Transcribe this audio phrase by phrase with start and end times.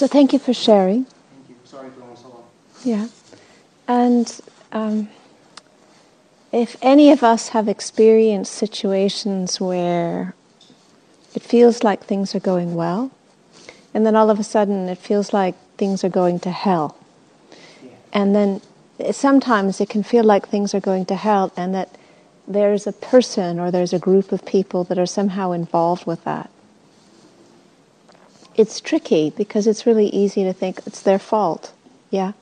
[0.00, 1.04] So thank you for sharing.
[1.04, 1.56] Thank you.
[1.62, 2.44] Sorry for so long.
[2.82, 3.08] Yeah.
[3.86, 4.40] And
[4.72, 5.10] um,
[6.52, 10.34] if any of us have experienced situations where
[11.34, 13.10] it feels like things are going well,
[13.92, 16.96] and then all of a sudden it feels like things are going to hell.
[17.84, 17.90] Yeah.
[18.14, 18.62] And then
[19.12, 21.94] sometimes it can feel like things are going to hell and that
[22.48, 26.48] there's a person or there's a group of people that are somehow involved with that.
[28.56, 31.72] It's tricky because it's really easy to think it's their fault.
[32.10, 32.32] Yeah?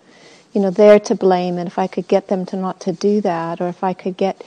[0.52, 3.20] You know, they're to blame and if I could get them to not to do
[3.20, 4.42] that or if I could get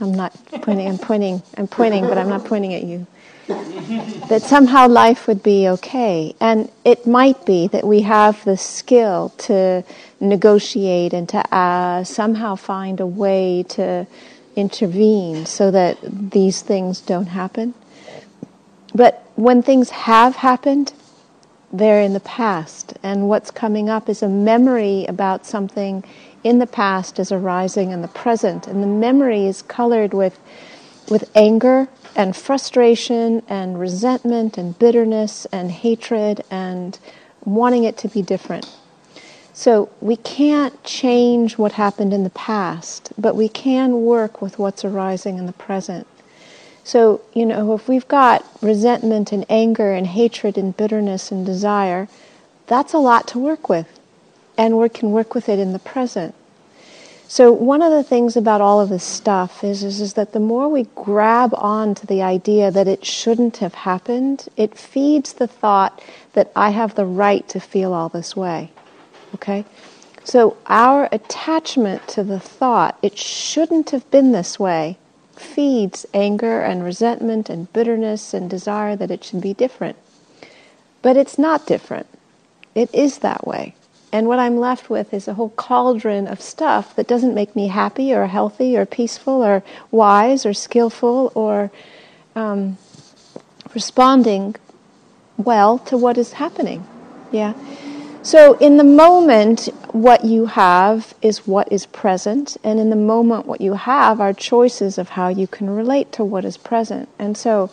[0.00, 3.06] I'm not pointing I'm pointing I'm pointing but I'm not pointing at you.
[3.46, 6.34] that somehow life would be okay.
[6.40, 9.84] And it might be that we have the skill to
[10.18, 14.06] negotiate and to uh, somehow find a way to
[14.56, 17.74] intervene so that these things don't happen.
[18.94, 20.92] But when things have happened,
[21.72, 26.04] they're in the past, and what's coming up is a memory about something
[26.44, 30.38] in the past is arising in the present, and the memory is colored with
[31.10, 36.98] with anger and frustration and resentment and bitterness and hatred and
[37.44, 38.66] wanting it to be different.
[39.52, 44.84] So we can't change what happened in the past, but we can work with what's
[44.84, 46.06] arising in the present.
[46.86, 52.06] So, you know, if we've got resentment and anger and hatred and bitterness and desire,
[52.68, 53.98] that's a lot to work with.
[54.56, 56.32] And we can work with it in the present.
[57.26, 60.38] So one of the things about all of this stuff is, is, is that the
[60.38, 65.48] more we grab on to the idea that it shouldn't have happened, it feeds the
[65.48, 66.00] thought
[66.34, 68.70] that I have the right to feel all this way.
[69.34, 69.64] Okay?
[70.22, 74.98] So our attachment to the thought, it shouldn't have been this way,
[75.38, 79.96] feeds anger and resentment and bitterness and desire that it should be different.
[81.02, 82.06] But it's not different.
[82.74, 83.74] It is that way.
[84.12, 87.68] And what I'm left with is a whole cauldron of stuff that doesn't make me
[87.68, 91.70] happy or healthy or peaceful or wise or skillful or
[92.34, 92.78] um,
[93.74, 94.54] responding
[95.36, 96.86] well to what is happening.
[97.30, 97.54] Yeah.
[98.26, 103.46] So, in the moment, what you have is what is present, and in the moment,
[103.46, 107.08] what you have are choices of how you can relate to what is present.
[107.20, 107.70] And so,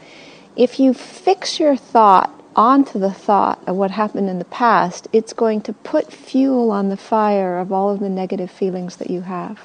[0.56, 5.34] if you fix your thought onto the thought of what happened in the past, it's
[5.34, 9.22] going to put fuel on the fire of all of the negative feelings that you
[9.22, 9.60] have.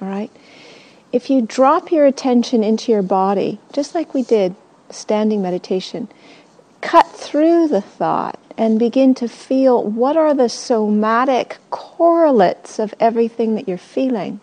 [0.00, 0.32] All right?
[1.12, 4.56] If you drop your attention into your body, just like we did
[4.90, 6.08] standing meditation,
[6.80, 13.54] cut through the thought and begin to feel what are the somatic correlates of everything
[13.54, 14.40] that you're feeling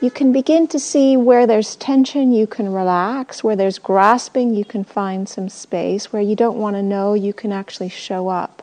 [0.00, 3.42] you can begin to see where there's tension, you can relax.
[3.42, 6.12] Where there's grasping, you can find some space.
[6.12, 8.62] Where you don't want to know, you can actually show up.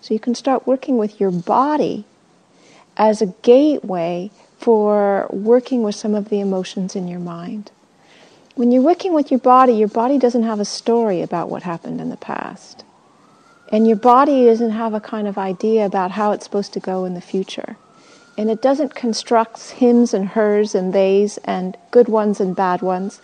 [0.00, 2.04] So you can start working with your body
[2.96, 7.70] as a gateway for working with some of the emotions in your mind.
[8.54, 12.00] When you're working with your body, your body doesn't have a story about what happened
[12.00, 12.84] in the past.
[13.72, 17.06] And your body doesn't have a kind of idea about how it's supposed to go
[17.06, 17.78] in the future.
[18.36, 23.22] And it doesn't construct hims and hers and theys and good ones and bad ones.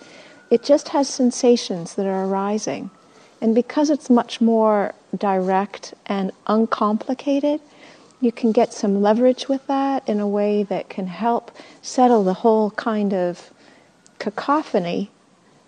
[0.50, 2.90] It just has sensations that are arising.
[3.42, 7.60] And because it's much more direct and uncomplicated,
[8.20, 12.34] you can get some leverage with that in a way that can help settle the
[12.34, 13.50] whole kind of
[14.18, 15.10] cacophony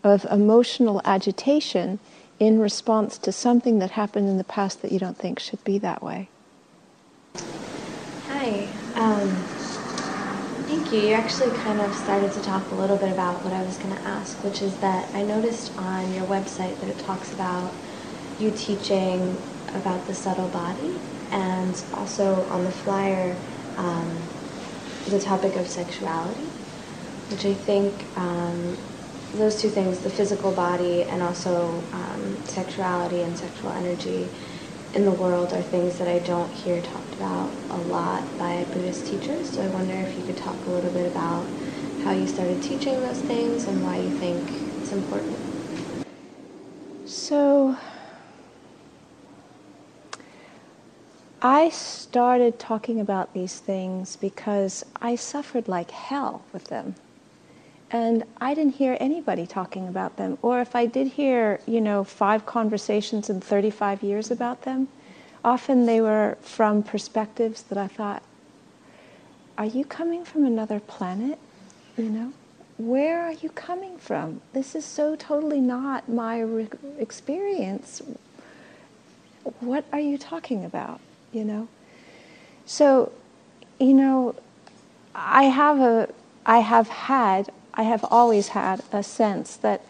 [0.02, 1.98] of emotional agitation
[2.40, 5.78] in response to something that happened in the past that you don't think should be
[5.78, 6.26] that way.
[8.28, 8.66] Hi.
[8.94, 9.28] Um,
[10.66, 11.00] thank you.
[11.00, 13.94] You actually kind of started to talk a little bit about what I was going
[13.94, 17.72] to ask, which is that I noticed on your website that it talks about
[18.38, 19.36] you teaching
[19.74, 20.98] about the subtle body
[21.30, 23.36] and also on the flyer
[23.76, 24.16] um,
[25.08, 26.46] the topic of sexuality,
[27.28, 28.76] which I think um,
[29.34, 34.28] those two things, the physical body and also um, sexuality and sexual energy,
[34.94, 39.06] in the world are things that I don't hear talked about a lot by Buddhist
[39.06, 39.50] teachers.
[39.50, 41.46] So I wonder if you could talk a little bit about
[42.02, 44.50] how you started teaching those things and why you think
[44.80, 45.38] it's important.
[47.04, 47.76] So
[51.42, 56.96] I started talking about these things because I suffered like hell with them.
[57.92, 60.38] And I didn't hear anybody talking about them.
[60.42, 64.88] Or if I did hear, you know, five conversations in 35 years about them,
[65.44, 68.22] often they were from perspectives that I thought,
[69.58, 71.38] are you coming from another planet?
[71.96, 72.32] You know?
[72.78, 74.40] Where are you coming from?
[74.52, 78.00] This is so totally not my re- experience.
[79.58, 81.00] What are you talking about?
[81.32, 81.68] you know?
[82.66, 83.12] So,
[83.78, 84.34] you know,
[85.14, 86.08] I have a,
[86.46, 89.82] I have had, I have always had a sense that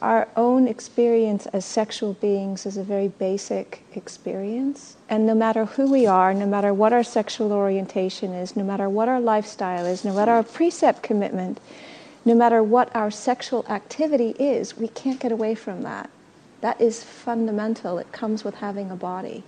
[0.00, 4.96] our own experience as sexual beings is a very basic experience.
[5.08, 8.88] And no matter who we are, no matter what our sexual orientation is, no matter
[8.88, 11.60] what our lifestyle is, no matter our precept commitment,
[12.24, 16.10] no matter what our sexual activity is, we can't get away from that.
[16.60, 17.98] That is fundamental.
[17.98, 19.44] It comes with having a body.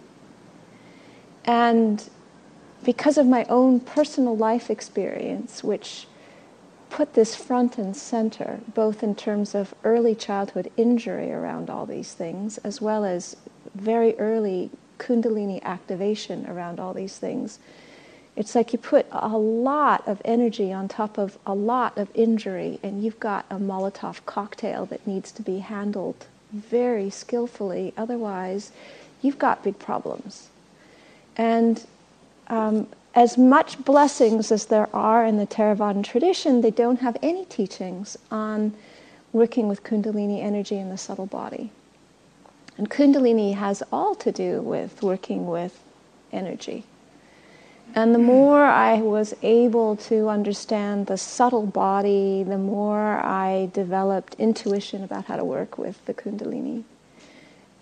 [1.45, 2.09] And
[2.85, 6.07] because of my own personal life experience, which
[6.91, 12.13] put this front and center, both in terms of early childhood injury around all these
[12.13, 13.37] things, as well as
[13.75, 17.59] very early Kundalini activation around all these things.
[18.37, 22.79] It's like you put a lot of energy on top of a lot of injury,
[22.83, 27.93] and you've got a Molotov cocktail that needs to be handled very skillfully.
[27.97, 28.73] Otherwise,
[29.23, 30.49] you've got big problems.
[31.37, 31.85] And
[32.49, 37.45] um, as much blessings as there are in the Theravadan tradition, they don't have any
[37.45, 38.73] teachings on
[39.33, 41.71] working with Kundalini energy in the subtle body.
[42.77, 45.83] And Kundalini has all to do with working with
[46.33, 46.85] energy.
[47.95, 54.37] And the more I was able to understand the subtle body, the more I developed
[54.39, 56.85] intuition about how to work with the Kundalini.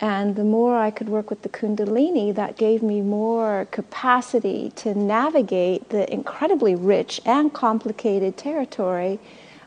[0.01, 4.95] And the more I could work with the Kundalini, that gave me more capacity to
[4.95, 9.19] navigate the incredibly rich and complicated territory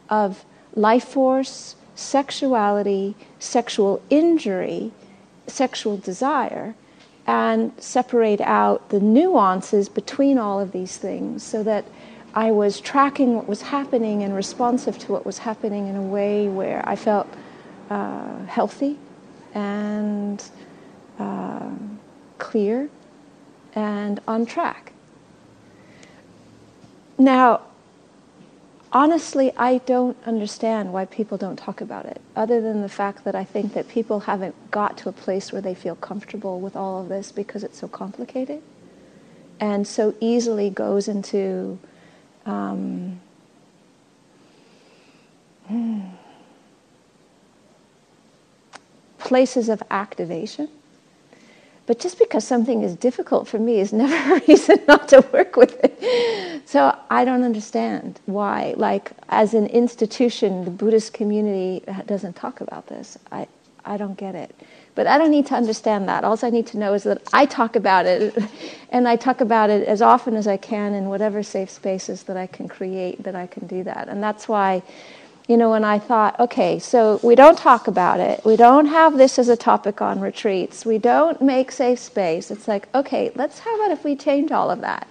[0.08, 0.44] of
[0.74, 4.92] life force, sexuality, sexual injury,
[5.46, 6.74] sexual desire,
[7.26, 11.84] and separate out the nuances between all of these things so that
[12.34, 16.48] I was tracking what was happening and responsive to what was happening in a way
[16.48, 17.28] where I felt
[17.90, 18.98] uh, healthy
[19.54, 20.42] and
[21.18, 21.70] uh,
[22.38, 22.88] clear
[23.74, 24.92] and on track.
[27.18, 27.62] Now,
[28.92, 33.34] honestly, I don't understand why people don't talk about it, other than the fact that
[33.34, 37.00] I think that people haven't got to a place where they feel comfortable with all
[37.00, 38.62] of this because it's so complicated
[39.60, 41.78] and so easily goes into.
[42.44, 43.20] Um,
[45.68, 46.00] hmm,
[49.24, 50.68] places of activation.
[51.86, 55.56] But just because something is difficult for me is never a reason not to work
[55.56, 56.68] with it.
[56.68, 62.86] So I don't understand why, like, as an institution, the Buddhist community doesn't talk about
[62.86, 63.18] this.
[63.30, 63.46] I,
[63.84, 64.54] I don't get it.
[64.94, 66.22] But I don't need to understand that.
[66.22, 68.36] All I need to know is that I talk about it,
[68.90, 72.36] and I talk about it as often as I can in whatever safe spaces that
[72.36, 74.08] I can create, that I can do that.
[74.08, 74.82] And that's why
[75.52, 78.42] you know, and I thought, okay, so we don't talk about it.
[78.42, 80.86] We don't have this as a topic on retreats.
[80.86, 82.50] We don't make safe space.
[82.50, 85.06] It's like, okay, let's, how about if we change all of that?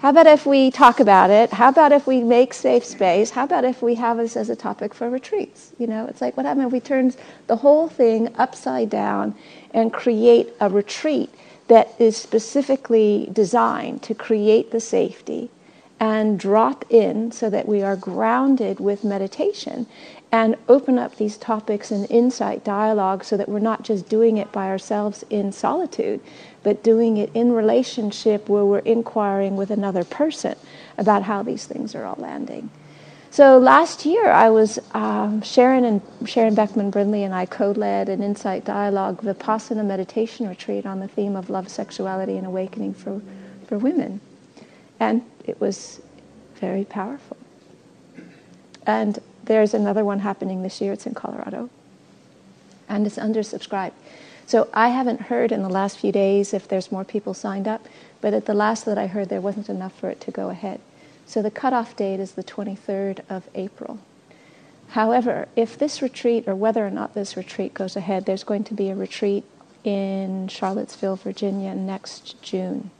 [0.00, 1.52] How about if we talk about it?
[1.52, 3.30] How about if we make safe space?
[3.30, 5.70] How about if we have this as a topic for retreats?
[5.78, 7.14] You know, it's like, what happened if we turn
[7.46, 9.36] the whole thing upside down
[9.72, 11.32] and create a retreat
[11.68, 15.48] that is specifically designed to create the safety
[15.98, 19.86] and drop in so that we are grounded with meditation
[20.32, 24.52] and open up these topics and insight dialogue so that we're not just doing it
[24.52, 26.20] by ourselves in solitude,
[26.62, 30.56] but doing it in relationship where we're inquiring with another person
[30.98, 32.68] about how these things are all landing.
[33.30, 38.22] So last year, I was um, Sharon and Sharon Beckman Brindley and I co-led an
[38.22, 43.20] insight dialogue vipassana meditation retreat on the theme of love, sexuality, and awakening for
[43.66, 44.20] for women.
[44.98, 46.00] And it was
[46.56, 47.36] very powerful.
[48.86, 50.92] And there's another one happening this year.
[50.92, 51.70] It's in Colorado.
[52.88, 53.92] And it's undersubscribed.
[54.46, 57.86] So I haven't heard in the last few days if there's more people signed up,
[58.20, 60.80] but at the last that I heard, there wasn't enough for it to go ahead.
[61.26, 63.98] So the cutoff date is the 23rd of April.
[64.90, 68.74] However, if this retreat, or whether or not this retreat goes ahead, there's going to
[68.74, 69.44] be a retreat
[69.82, 72.90] in Charlottesville, Virginia next June.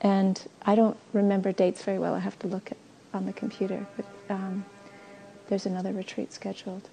[0.00, 2.14] And I don't remember dates very well.
[2.14, 2.76] I have to look at,
[3.14, 3.86] on the computer.
[3.96, 4.64] But um,
[5.48, 6.88] there's another retreat scheduled.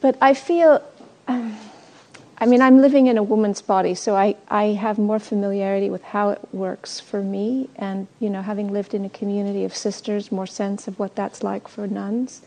[0.00, 0.82] But I feel,
[1.26, 1.56] um,
[2.38, 6.02] I mean, I'm living in a woman's body, so I, I have more familiarity with
[6.02, 7.70] how it works for me.
[7.76, 11.42] And, you know, having lived in a community of sisters, more sense of what that's
[11.42, 12.42] like for nuns.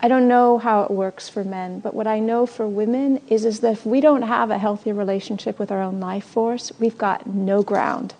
[0.00, 3.46] I don't know how it works for men, but what I know for women is,
[3.46, 6.98] is that if we don't have a healthy relationship with our own life force, we've
[6.98, 8.12] got no ground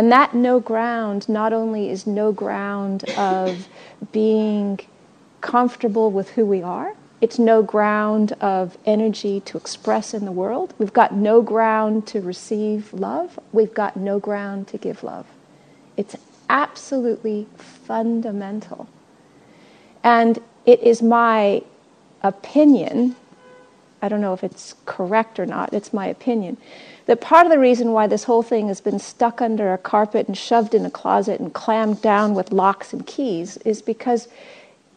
[0.00, 3.68] and that no ground not only is no ground of
[4.12, 4.80] being
[5.42, 10.72] comfortable with who we are, it's no ground of energy to express in the world.
[10.78, 13.38] We've got no ground to receive love.
[13.52, 15.26] We've got no ground to give love.
[15.98, 16.16] It's
[16.48, 18.88] absolutely fundamental.
[20.02, 21.60] And it is my
[22.22, 23.16] opinion,
[24.00, 26.56] I don't know if it's correct or not, it's my opinion,
[27.10, 30.28] that part of the reason why this whole thing has been stuck under a carpet
[30.28, 34.28] and shoved in a closet and clammed down with locks and keys is because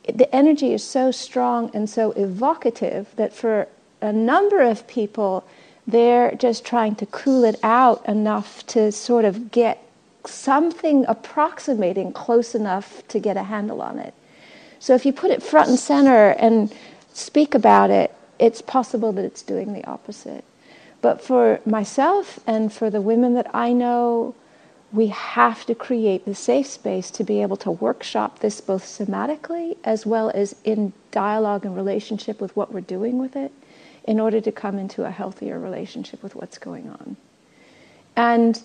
[0.06, 3.68] the energy is so strong and so evocative that for
[4.00, 5.44] a number of people,
[5.88, 9.84] they're just trying to cool it out enough to sort of get
[10.24, 14.14] something approximating close enough to get a handle on it.
[14.78, 16.72] So if you put it front and center and
[17.12, 20.46] speak about it, it's possible that it's doing the opposite.
[21.04, 24.36] But for myself and for the women that I know,
[24.94, 29.76] we have to create the safe space to be able to workshop this both somatically
[29.84, 33.52] as well as in dialogue and relationship with what we're doing with it
[34.06, 37.18] in order to come into a healthier relationship with what's going on.
[38.16, 38.64] And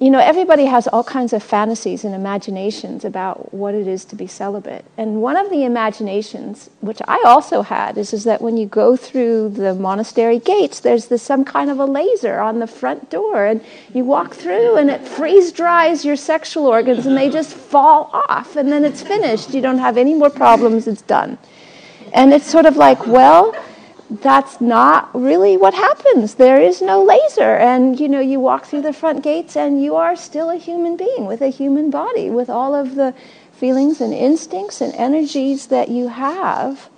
[0.00, 4.16] you know, everybody has all kinds of fantasies and imaginations about what it is to
[4.16, 4.82] be celibate.
[4.96, 8.96] And one of the imaginations, which I also had, is, is that when you go
[8.96, 13.44] through the monastery gates, there's this some kind of a laser on the front door,
[13.44, 18.08] and you walk through, and it freeze dries your sexual organs, and they just fall
[18.14, 19.52] off, and then it's finished.
[19.52, 20.88] You don't have any more problems.
[20.88, 21.36] It's done.
[22.14, 23.54] And it's sort of like, well,
[24.10, 26.34] that's not really what happens.
[26.34, 27.56] There is no laser.
[27.56, 30.96] And you know, you walk through the front gates and you are still a human
[30.96, 33.14] being with a human body, with all of the
[33.52, 36.88] feelings and instincts and energies that you have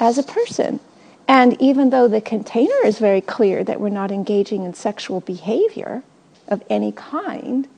[0.00, 0.80] as a person.
[1.28, 6.02] And even though the container is very clear that we're not engaging in sexual behavior
[6.48, 7.68] of any kind,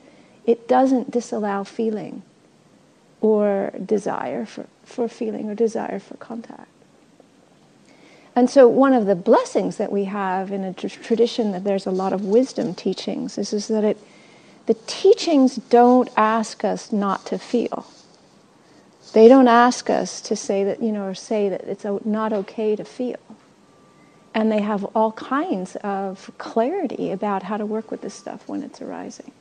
[0.45, 2.23] it doesn't disallow feeling
[3.19, 6.67] or desire for, for feeling or desire for contact.
[8.35, 11.91] And so, one of the blessings that we have in a tradition that there's a
[11.91, 13.97] lot of wisdom teachings is, is that it,
[14.67, 17.85] the teachings don't ask us not to feel.
[19.13, 22.75] They don't ask us to say that, you know, or say that it's not okay
[22.77, 23.19] to feel.
[24.33, 28.63] And they have all kinds of clarity about how to work with this stuff when
[28.63, 29.33] it's arising.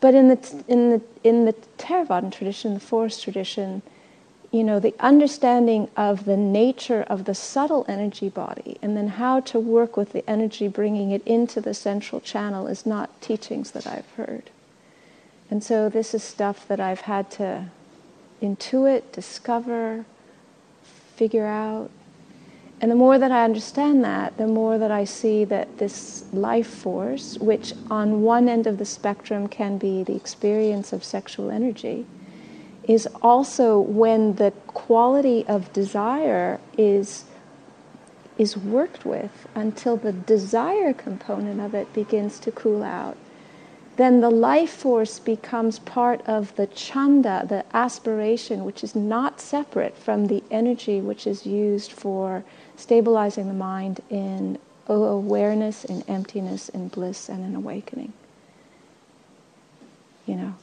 [0.00, 3.82] But in the, in the, in the Theravadan tradition, the forest tradition,
[4.50, 9.38] you know, the understanding of the nature of the subtle energy body and then how
[9.40, 13.86] to work with the energy bringing it into the central channel is not teachings that
[13.86, 14.50] I've heard.
[15.50, 17.66] And so this is stuff that I've had to
[18.42, 20.04] intuit, discover,
[21.14, 21.90] figure out.
[22.80, 26.66] And the more that I understand that, the more that I see that this life
[26.66, 32.06] force, which on one end of the spectrum can be the experience of sexual energy,
[32.90, 37.24] is also when the quality of desire is
[38.36, 43.16] is worked with until the desire component of it begins to cool out.
[43.96, 49.96] Then the life force becomes part of the chanda the aspiration which is not separate
[49.96, 52.42] from the energy which is used for
[52.74, 58.12] stabilizing the mind in awareness in emptiness in bliss and in awakening.
[60.26, 60.54] You know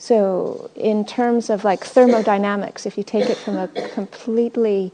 [0.00, 4.92] so, in terms of like thermodynamics, if you take it from a completely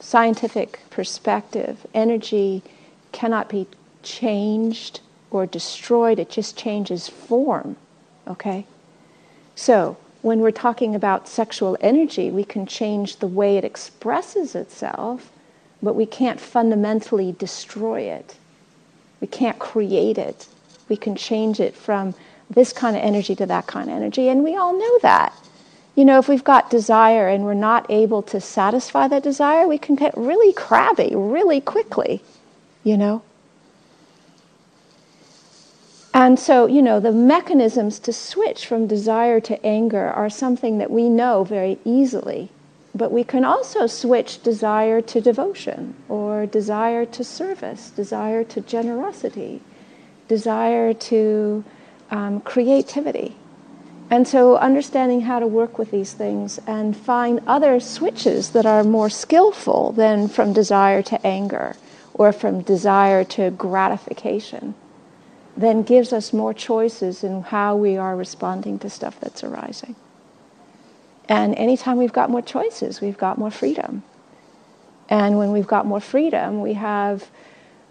[0.00, 2.62] scientific perspective, energy
[3.12, 3.66] cannot be
[4.02, 5.00] changed
[5.30, 7.76] or destroyed, it just changes form.
[8.28, 8.66] Okay?
[9.54, 15.32] So, when we're talking about sexual energy, we can change the way it expresses itself,
[15.82, 18.36] but we can't fundamentally destroy it.
[19.22, 20.48] We can't create it.
[20.90, 22.14] We can change it from
[22.50, 24.28] this kind of energy to that kind of energy.
[24.28, 25.34] And we all know that.
[25.94, 29.78] You know, if we've got desire and we're not able to satisfy that desire, we
[29.78, 32.22] can get really crabby really quickly,
[32.82, 33.22] you know?
[36.14, 40.90] And so, you know, the mechanisms to switch from desire to anger are something that
[40.90, 42.50] we know very easily.
[42.94, 49.62] But we can also switch desire to devotion, or desire to service, desire to generosity,
[50.28, 51.64] desire to
[52.12, 53.34] um, creativity.
[54.10, 58.84] And so, understanding how to work with these things and find other switches that are
[58.84, 61.76] more skillful than from desire to anger
[62.14, 64.74] or from desire to gratification
[65.56, 69.94] then gives us more choices in how we are responding to stuff that's arising.
[71.28, 74.02] And anytime we've got more choices, we've got more freedom.
[75.08, 77.30] And when we've got more freedom, we have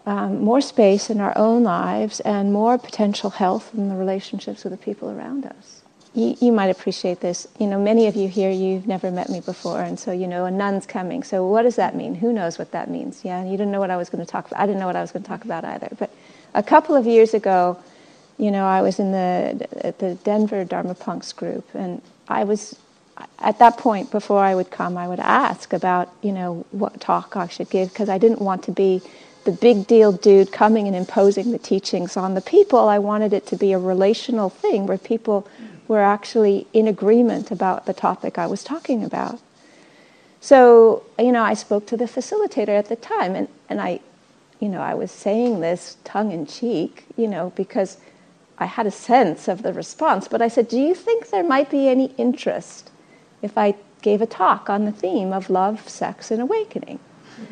[0.06, 4.72] um, more space in our own lives and more potential health in the relationships with
[4.72, 5.82] the people around us.
[6.14, 7.48] you, you, might appreciate this.
[7.60, 10.46] You know, many of you here, you've never met me before, and so you know,
[10.46, 11.24] a nun's coming.
[11.24, 12.16] So what does that mean?
[12.16, 13.24] Who knows what that means?
[13.24, 14.60] Yeah, you didn't know what I was going to talk about.
[14.60, 15.90] I didn't know what I was going to talk about either.
[15.98, 16.10] But
[16.54, 17.78] a couple of years ago,
[18.38, 22.76] you know, I was in the at the Denver Dharma Punx group, and I was
[23.40, 27.38] at that point before I would come, I would ask about you know what talk
[27.38, 29.02] I should give because I didn't want to be
[29.44, 32.80] the big deal dude coming and imposing the teachings on the people.
[32.88, 35.48] I wanted it to be a relational thing where people
[35.88, 39.40] were actually in agreement about the topic I was talking about.
[40.40, 44.00] So, you know, I spoke to the facilitator at the time, and, and I,
[44.60, 47.98] you know, I was saying this tongue in cheek, you know, because
[48.58, 50.28] I had a sense of the response.
[50.28, 52.90] But I said, Do you think there might be any interest
[53.42, 57.00] if I gave a talk on the theme of love, sex, and awakening?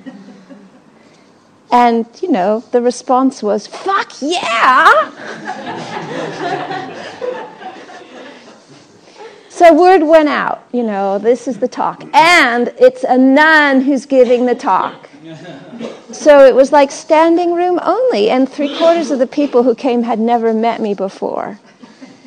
[1.72, 5.12] and, you know, the response was, Fuck yeah!
[9.60, 12.06] So word went out, you know, this is the talk.
[12.16, 15.10] And it's a nun who's giving the talk.
[16.14, 20.04] So it was like standing room only, and three quarters of the people who came
[20.04, 21.60] had never met me before.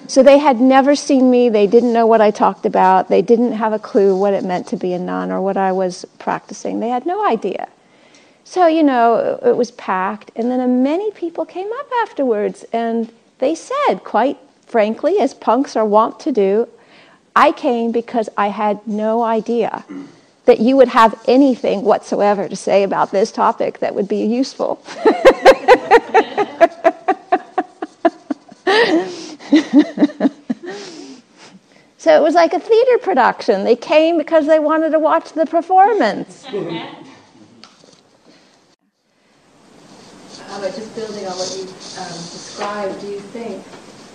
[0.09, 3.53] So they had never seen me, they didn't know what I talked about, they didn't
[3.53, 6.81] have a clue what it meant to be a nun or what I was practicing.
[6.81, 7.67] They had no idea.
[8.53, 13.55] So, you know, it was packed, and then many people came up afterwards, and they
[13.55, 16.69] said, quite frankly, as punks are wont to do,
[17.35, 19.87] I came because I had no idea
[20.45, 24.83] that you would have anything whatsoever to say about this topic that would be useful.
[31.97, 33.65] so it was like a theater production.
[33.65, 36.47] They came because they wanted to watch the performance.
[40.53, 41.65] Um, just building on what you
[41.97, 43.65] um, described, do you think,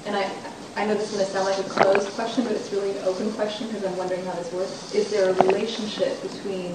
[0.05, 0.29] and I,
[0.75, 3.03] I know this is going to sound like a closed question, but it's really an
[3.05, 4.93] open question because I'm wondering how this works.
[4.93, 6.73] Is there a relationship between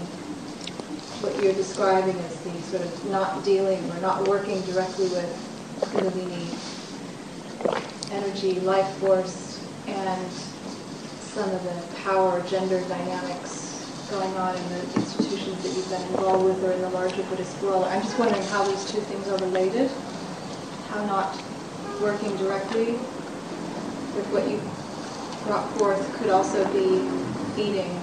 [1.22, 5.30] what you're describing as the sort of not dealing or not working directly with
[5.78, 6.48] Kundalini
[8.10, 10.32] energy, life force, and
[11.20, 13.71] some of the power, gender dynamics
[14.12, 17.60] going on in the institutions that you've been involved with or in the larger Buddhist
[17.62, 17.84] world?
[17.84, 19.90] I'm just wondering how these two things are related,
[20.88, 21.42] how not
[22.00, 22.92] working directly
[24.14, 24.60] with what you
[25.46, 27.00] brought forth could also be
[27.56, 27.98] feeding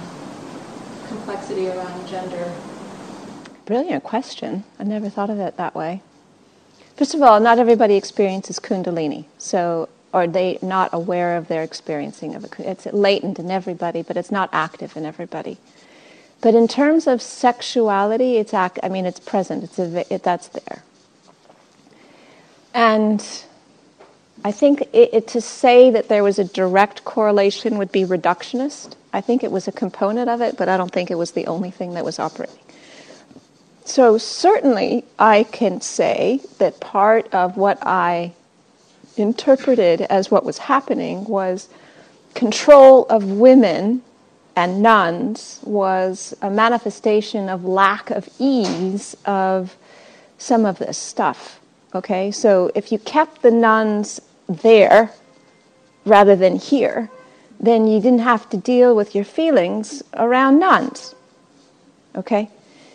[1.06, 2.52] complexity around gender?
[3.64, 4.64] Brilliant question.
[4.80, 6.02] I never thought of it that way.
[6.96, 12.34] First of all, not everybody experiences Kundalini, so or they not aware of their experiencing
[12.34, 12.52] of it.
[12.58, 15.58] It's latent in everybody, but it's not active in everybody.
[16.40, 19.64] But in terms of sexuality, it's act, I mean, it's present.
[19.64, 20.82] It's a, it, that's there.
[22.72, 23.22] And
[24.44, 28.94] I think it, it, to say that there was a direct correlation would be reductionist.
[29.12, 31.46] I think it was a component of it, but I don't think it was the
[31.46, 32.56] only thing that was operating.
[33.84, 38.32] So, certainly, I can say that part of what I
[39.16, 41.68] interpreted as what was happening was
[42.34, 44.02] control of women
[44.56, 49.76] and nuns was a manifestation of lack of ease of
[50.38, 51.60] some of this stuff.
[51.94, 55.12] Okay, so if you kept the nuns there
[56.04, 57.10] rather than here,
[57.58, 61.14] then you didn't have to deal with your feelings around nuns.
[62.16, 62.48] Okay?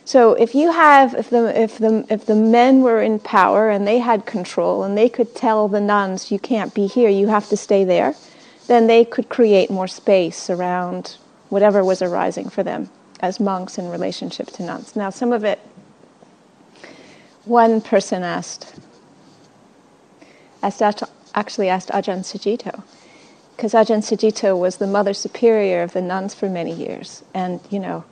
[0.05, 3.87] So if you have if the if the if the men were in power and
[3.87, 7.49] they had control and they could tell the nuns you can't be here, you have
[7.49, 8.13] to stay there,
[8.67, 11.17] then they could create more space around
[11.55, 12.89] whatever was arising for them
[13.21, 14.93] as monks in relationship to nuns.
[14.93, 15.57] Now some of it
[17.45, 18.75] one person asked
[20.61, 22.83] asked actually asked Ajahn Sucitto,
[23.55, 27.79] because Ajahn Sucitto was the mother superior of the nuns for many years, and you
[27.79, 28.03] know,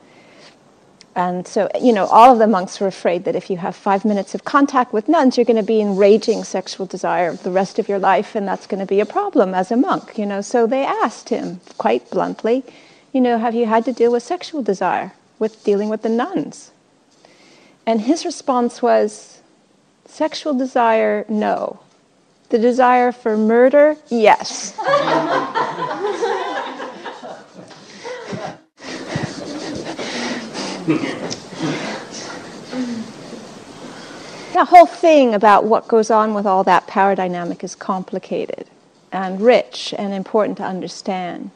[1.14, 4.06] and so you know, all of the monks were afraid that if you have five
[4.06, 7.78] minutes of contact with nuns, you're going to be in raging sexual desire the rest
[7.78, 10.40] of your life, and that's going to be a problem as a monk, you know.
[10.40, 12.64] So they asked him quite bluntly,
[13.14, 16.72] you know, have you had to deal with sexual desire with dealing with the nuns?
[17.86, 19.40] And his response was,
[20.06, 21.80] sexual desire, no.
[22.50, 23.98] The desire for murder?
[24.10, 24.72] Yes.
[34.54, 38.68] the whole thing about what goes on with all that power dynamic is complicated
[39.12, 41.52] and rich and important to understand.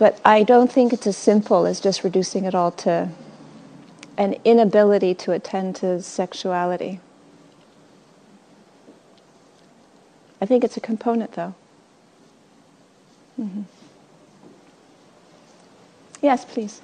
[0.00, 3.10] But I don't think it's as simple as just reducing it all to
[4.16, 7.00] an inability to attend to sexuality.
[10.40, 11.54] I think it's a component, though.
[13.38, 13.60] Mm-hmm.
[16.22, 16.80] Yes, please.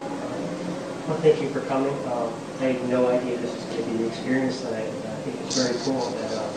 [0.00, 1.92] Well, thank you for coming.
[2.08, 4.88] Um, I had no idea this was going to be the experience tonight.
[4.88, 6.52] I think it's very cool that uh,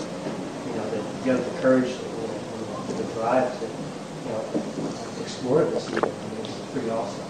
[0.66, 3.79] you know that you have the courage and the drive to
[5.40, 5.88] explore this.
[5.88, 7.24] I mean, it's pretty awesome.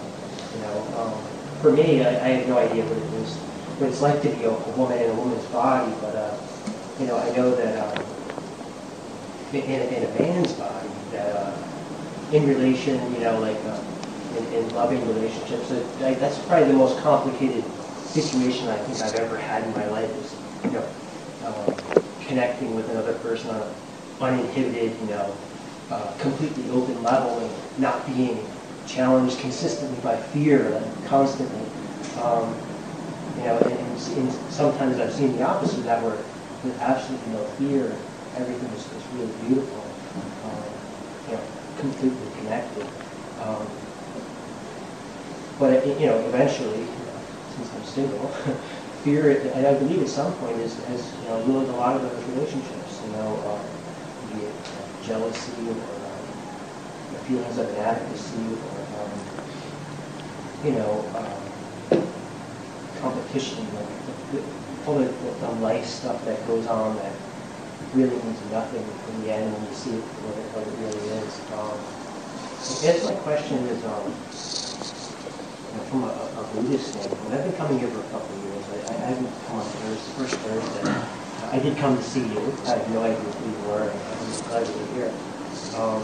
[0.54, 3.36] You know, um, for me, I, I had no idea what it was,
[3.78, 6.36] what it's like to be a, a woman in a woman's body, but uh,
[6.98, 8.02] you know, I know that um,
[9.52, 11.56] in, in a man's body, that uh,
[12.32, 13.56] in relation, you know, like.
[13.64, 13.80] Uh,
[14.36, 15.66] in, in loving relationships.
[15.66, 15.74] So
[16.06, 17.64] I, that's probably the most complicated
[18.04, 20.86] situation I think I've ever had in my life is, you know,
[21.42, 21.74] uh,
[22.20, 23.74] connecting with another person on
[24.20, 25.36] uninhibited, you know,
[26.18, 28.46] completely open level and not being
[28.86, 31.60] challenged consistently by fear like, constantly.
[32.20, 32.54] Um,
[33.36, 36.16] you know, and, and, and, sometimes I've seen the opposite of that where
[36.64, 37.92] with absolutely no fear,
[38.36, 39.82] everything is, is really beautiful,
[40.44, 40.62] um,
[41.28, 41.42] you know,
[41.78, 42.84] completely connected.
[43.40, 43.66] Um,
[45.58, 46.84] but, you know, eventually,
[47.56, 48.26] since I'm single,
[49.04, 52.02] fear, and I believe at some point, is, has you know, ruined a lot of
[52.02, 53.80] those relationships, you know, uh,
[54.36, 59.10] uh, jealousy or um, feelings of inadequacy or, um,
[60.64, 62.02] you know, um,
[63.02, 63.90] competition, like
[64.30, 64.38] the,
[64.86, 67.12] all the, the, life stuff that goes on that
[67.92, 70.74] really means nothing in the end when you see it for what it, what it
[70.78, 71.32] really is.
[71.58, 71.74] Um,
[72.70, 74.14] I guess my question is, um,
[75.90, 78.62] from a, a Buddhist standpoint, I've been coming here for a couple of years.
[78.86, 81.29] I, I haven't come on Thursday, first Thursday.
[81.52, 82.54] I did come to see you.
[82.66, 83.90] I had no idea who you were.
[83.90, 85.12] I'm glad you were here.
[85.74, 86.00] Um,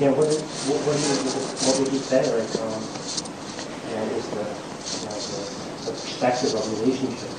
[0.00, 2.24] yeah, what, what, what, what would you say?
[2.24, 2.80] Like, um,
[3.88, 5.40] you know, is the, you know, the,
[5.84, 7.30] the perspective of relationship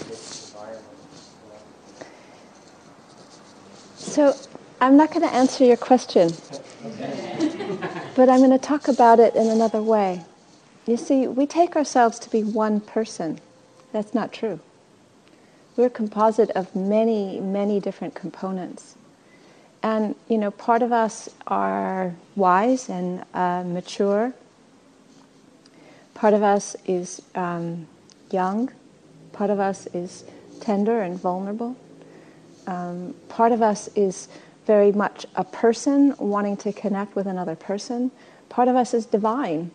[0.00, 0.84] in this environment?
[3.98, 4.34] So
[4.80, 6.32] I'm not going to answer your question,
[8.14, 10.24] but I'm going to talk about it in another way.
[10.86, 13.38] You see, we take ourselves to be one person.
[13.92, 14.60] That's not true.
[15.78, 18.96] We're composite of many, many different components.
[19.80, 24.32] And, you know, part of us are wise and uh, mature.
[26.14, 27.86] Part of us is um,
[28.32, 28.72] young.
[29.32, 30.24] Part of us is
[30.60, 31.76] tender and vulnerable.
[32.66, 34.26] Um, part of us is
[34.66, 38.10] very much a person wanting to connect with another person.
[38.48, 39.70] Part of us is divine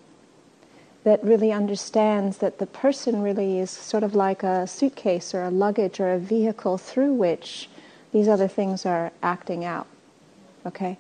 [1.04, 5.50] that really understands that the person really is sort of like a suitcase or a
[5.50, 7.70] luggage or a vehicle through which
[8.12, 9.88] these other things are acting out.
[10.66, 10.98] Okay?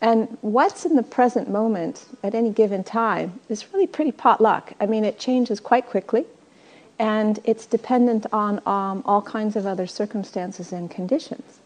[0.00, 4.72] And what's in the present moment at any given time is really pretty potluck.
[4.80, 6.24] I mean, it changes quite quickly,
[6.98, 11.60] and it's dependent on um, all kinds of other circumstances and conditions.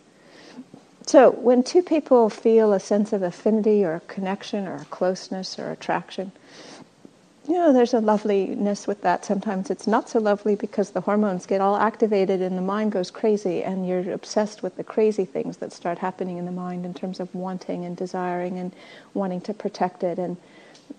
[1.06, 6.32] So, when two people feel a sense of affinity or connection or closeness or attraction,
[7.48, 9.24] you know, there's a loveliness with that.
[9.24, 13.10] Sometimes it's not so lovely because the hormones get all activated and the mind goes
[13.10, 16.92] crazy, and you're obsessed with the crazy things that start happening in the mind in
[16.92, 18.74] terms of wanting and desiring and
[19.14, 20.36] wanting to protect it, and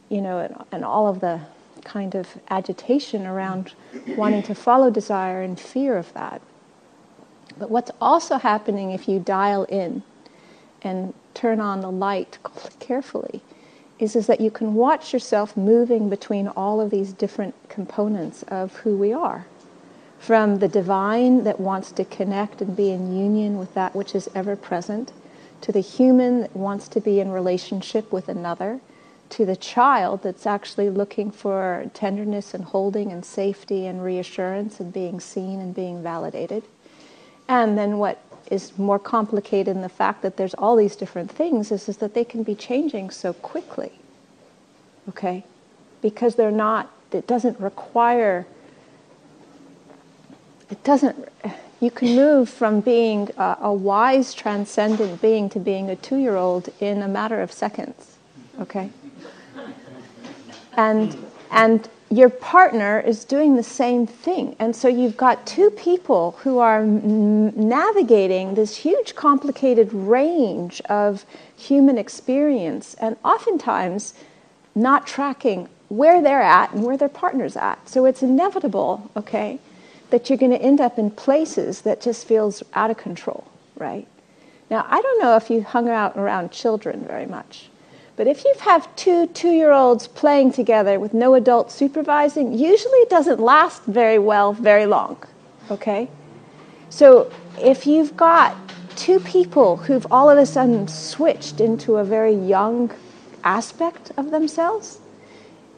[0.10, 1.40] you know, and, and all of the
[1.84, 3.74] kind of agitation around
[4.18, 6.42] wanting to follow desire and fear of that.
[7.60, 10.02] But what's also happening if you dial in
[10.82, 12.40] and turn on the light
[12.80, 13.42] carefully
[14.00, 18.76] is, is that you can watch yourself moving between all of these different components of
[18.78, 19.46] who we are.
[20.20, 24.30] From the divine that wants to connect and be in union with that which is
[24.34, 25.12] ever present,
[25.62, 28.80] to the human that wants to be in relationship with another,
[29.30, 34.92] to the child that's actually looking for tenderness and holding and safety and reassurance and
[34.92, 36.64] being seen and being validated.
[37.48, 41.72] And then what is more complicated in the fact that there's all these different things
[41.72, 43.92] is, is that they can be changing so quickly.
[45.08, 45.44] Okay?
[46.02, 48.48] Because they're not, it doesn't require,
[50.70, 51.28] it doesn't,
[51.80, 56.36] you can move from being a, a wise, transcendent being to being a two year
[56.36, 58.18] old in a matter of seconds.
[58.60, 58.90] Okay?
[60.74, 61.18] And,
[61.52, 64.56] and your partner is doing the same thing.
[64.58, 71.98] And so you've got two people who are navigating this huge, complicated range of human
[71.98, 74.16] experience, and oftentimes
[74.74, 77.88] not tracking where they're at and where their partner's at.
[77.88, 79.60] So it's inevitable, okay,
[80.10, 83.46] that you're going to end up in places that just feels out of control,
[83.78, 84.08] right?
[84.72, 87.70] Now, I don't know if you hung out around children very much.
[88.20, 93.00] But if you have two two year olds playing together with no adult supervising, usually
[93.06, 95.24] it doesn't last very well very long.
[95.72, 96.10] Okay?
[96.90, 98.58] So if you've got
[98.98, 102.92] two people who've all of a sudden switched into a very young
[103.46, 105.00] aspect of themselves.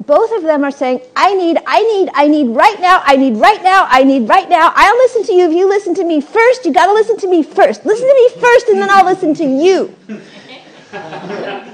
[0.07, 3.37] Both of them are saying, I need, I need, I need right now, I need
[3.37, 4.73] right now, I need right now.
[4.75, 6.65] I'll listen to you if you listen to me first.
[6.65, 7.85] You got to listen to me first.
[7.85, 9.93] Listen to me first, and then I'll listen to you.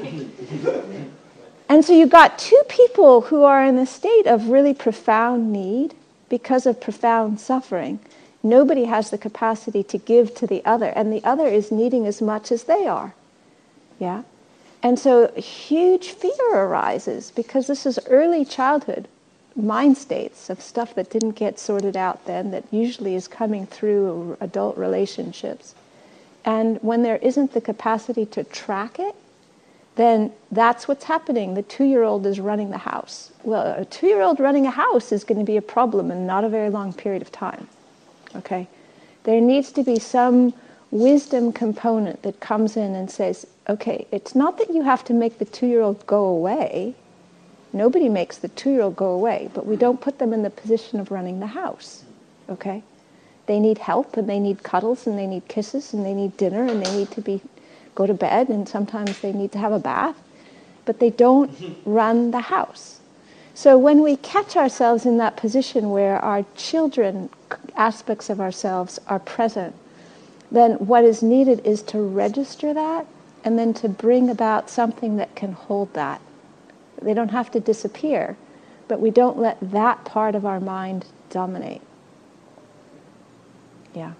[1.69, 5.93] and so you've got two people who are in a state of really profound need
[6.29, 7.99] because of profound suffering.
[8.43, 12.21] Nobody has the capacity to give to the other, and the other is needing as
[12.21, 13.13] much as they are.
[13.99, 14.23] Yeah?
[14.83, 19.07] And so huge fear arises because this is early childhood
[19.57, 24.37] mind states of stuff that didn't get sorted out then that usually is coming through
[24.39, 25.73] adult relationships.
[26.45, 29.15] And when there isn't the capacity to track it,
[29.97, 31.55] then that's what's happening.
[31.55, 33.31] The two year old is running the house.
[33.43, 36.25] Well, a two year old running a house is going to be a problem in
[36.25, 37.67] not a very long period of time.
[38.35, 38.67] Okay?
[39.23, 40.53] There needs to be some
[40.91, 45.39] wisdom component that comes in and says, okay, it's not that you have to make
[45.39, 46.95] the two year old go away.
[47.73, 50.51] Nobody makes the two year old go away, but we don't put them in the
[50.51, 52.03] position of running the house.
[52.49, 52.83] Okay?
[53.47, 56.63] They need help and they need cuddles and they need kisses and they need dinner
[56.63, 57.41] and they need to be
[57.97, 60.15] go to bed and sometimes they need to have a bath,
[60.85, 61.51] but they don't
[61.85, 62.99] run the house.
[63.55, 67.31] So when we catch ourselves in that position where our children
[67.75, 69.73] aspects of ourselves are present,
[70.51, 73.07] then what is needed is to register that
[73.43, 76.21] and then to bring about something that can hold that.
[77.01, 78.37] They don't have to disappear,
[78.87, 81.81] but we don't let that part of our mind dominate.
[83.95, 84.13] Yeah.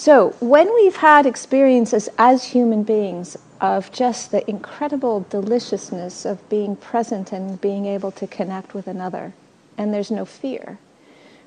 [0.00, 6.74] So, when we've had experiences as human beings of just the incredible deliciousness of being
[6.74, 9.34] present and being able to connect with another,
[9.76, 10.78] and there's no fear,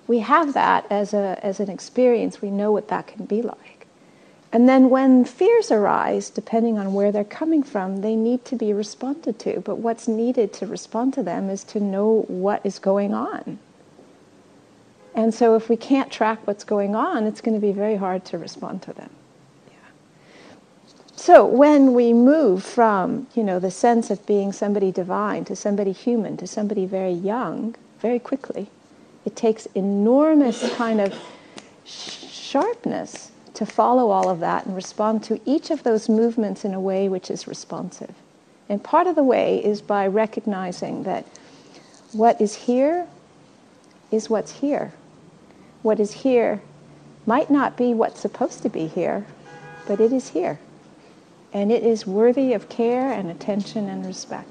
[0.06, 2.44] we have that as, a, as an experience.
[2.44, 3.88] We know what that can be like.
[4.52, 8.72] And then when fears arise, depending on where they're coming from, they need to be
[8.72, 9.62] responded to.
[9.62, 13.58] But what's needed to respond to them is to know what is going on.
[15.15, 18.26] And so if we can't track what's going on, it's going to be very hard
[18.26, 19.10] to respond to them.
[21.15, 25.93] So when we move from, you know, the sense of being somebody divine to somebody
[25.93, 28.67] human to somebody very young, very quickly,
[29.23, 31.13] it takes enormous kind of
[31.86, 36.80] sharpness to follow all of that and respond to each of those movements in a
[36.80, 38.13] way which is responsive.
[38.67, 41.26] And part of the way is by recognizing that
[42.12, 43.08] what is here
[44.12, 44.91] is what's here.
[45.84, 46.62] What is here
[47.26, 49.26] might not be what's supposed to be here,
[49.88, 50.60] but it is here.
[51.54, 54.50] And it is worthy of care and attention and respect.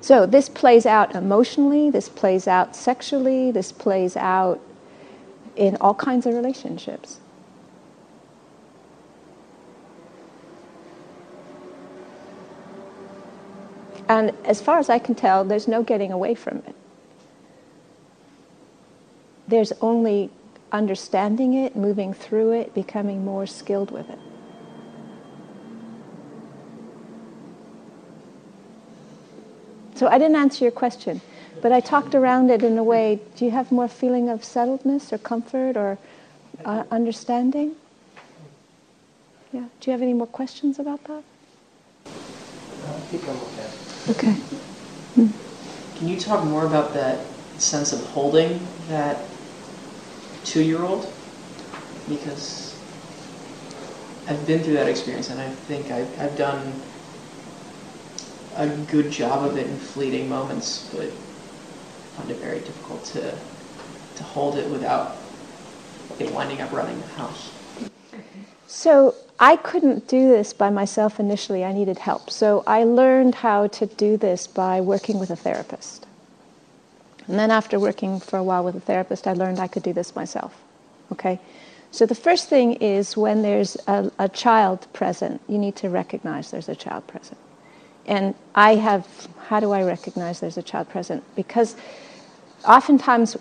[0.00, 4.60] So this plays out emotionally, this plays out sexually, this plays out
[5.56, 7.20] in all kinds of relationships.
[14.08, 16.74] And as far as I can tell, there's no getting away from it.
[19.46, 20.30] There's only
[20.72, 24.18] understanding it, moving through it, becoming more skilled with it.
[29.94, 31.20] So I didn't answer your question,
[31.62, 33.20] but I talked around it in a way.
[33.36, 35.98] Do you have more feeling of settledness or comfort or
[36.64, 37.76] uh, understanding?
[39.52, 39.66] Yeah.
[39.80, 41.22] Do you have any more questions about that?
[44.10, 44.36] Okay.
[45.16, 45.32] Mm.
[45.96, 47.20] Can you talk more about that
[47.58, 49.18] sense of holding that
[50.44, 51.12] two-year-old?
[52.08, 52.78] Because
[54.28, 56.80] I've been through that experience, and I think I've, I've done
[58.56, 63.34] a good job of it in fleeting moments, but I find it very difficult to
[64.16, 65.16] to hold it without
[66.18, 67.50] it winding up running the house.
[68.66, 71.64] So I couldn't do this by myself initially.
[71.64, 72.30] I needed help.
[72.30, 76.06] So I learned how to do this by working with a therapist.
[77.26, 79.92] And then after working for a while with a therapist, I learned I could do
[79.92, 80.54] this myself.
[81.12, 81.40] Okay?
[81.90, 86.50] So the first thing is when there's a, a child present, you need to recognize
[86.50, 87.38] there's a child present.
[88.06, 89.06] And I have,
[89.46, 91.24] how do I recognize there's a child present?
[91.36, 91.76] Because
[92.66, 93.36] oftentimes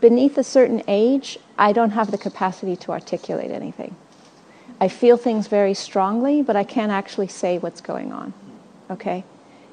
[0.00, 3.96] beneath a certain age, I don't have the capacity to articulate anything.
[4.80, 8.34] I feel things very strongly, but I can't actually say what's going on.
[8.90, 9.24] Okay?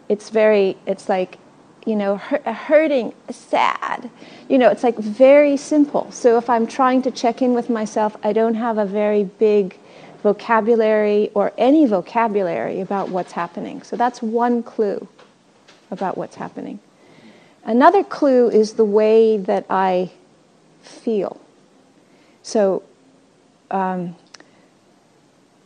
[0.10, 1.38] It's very, it's like,
[1.86, 4.10] you know, hurting, sad.
[4.48, 6.12] You know, it's like very simple.
[6.12, 9.78] So if I'm trying to check in with myself, I don't have a very big
[10.22, 13.82] vocabulary or any vocabulary about what's happening.
[13.84, 15.08] So that's one clue
[15.92, 16.80] about what's happening.
[17.66, 20.12] Another clue is the way that I
[20.82, 21.40] feel.
[22.42, 22.84] So
[23.72, 24.16] um,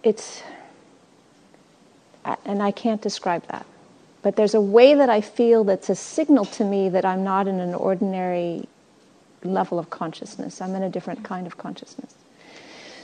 [0.03, 0.41] it's,
[2.45, 3.65] and I can't describe that.
[4.21, 7.47] But there's a way that I feel that's a signal to me that I'm not
[7.47, 8.67] in an ordinary
[9.43, 10.59] level of consciousness.
[10.59, 12.13] I'm in a different kind of consciousness.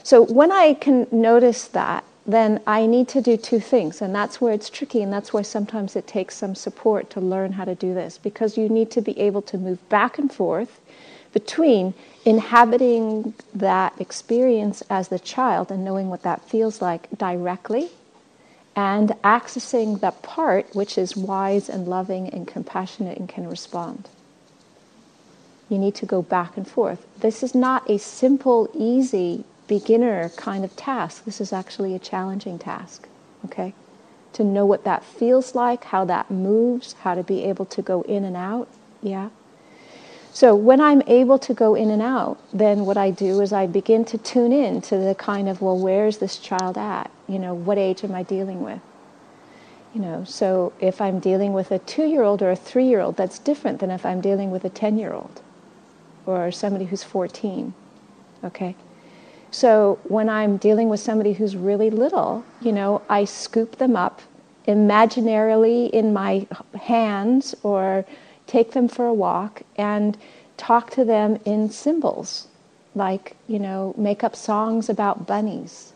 [0.02, 4.02] So when I can notice that, then I need to do two things.
[4.02, 7.52] And that's where it's tricky, and that's why sometimes it takes some support to learn
[7.52, 10.80] how to do this, because you need to be able to move back and forth
[11.32, 17.90] between inhabiting that experience as the child and knowing what that feels like directly
[18.76, 24.08] and accessing that part which is wise and loving and compassionate and can respond.
[25.68, 27.06] You need to go back and forth.
[27.18, 31.24] This is not a simple, easy, beginner kind of task.
[31.24, 33.08] This is actually a challenging task,
[33.44, 33.72] okay?
[34.34, 38.02] To know what that feels like, how that moves, how to be able to go
[38.02, 38.68] in and out,
[39.02, 39.30] yeah?
[40.32, 43.68] So when I'm able to go in and out, then what I do is I
[43.68, 47.10] begin to tune in to the kind of, well, where's this child at?
[47.28, 48.80] You know, what age am I dealing with?
[49.94, 53.00] You know, so if I'm dealing with a two year old or a three year
[53.00, 55.40] old, that's different than if I'm dealing with a 10 year old
[56.26, 57.72] or somebody who's 14.
[58.42, 58.74] Okay?
[59.50, 64.20] So when I'm dealing with somebody who's really little, you know, I scoop them up
[64.66, 66.46] imaginarily in my
[66.80, 68.04] hands or
[68.46, 70.18] take them for a walk and
[70.56, 72.48] talk to them in symbols,
[72.94, 75.92] like, you know, make up songs about bunnies,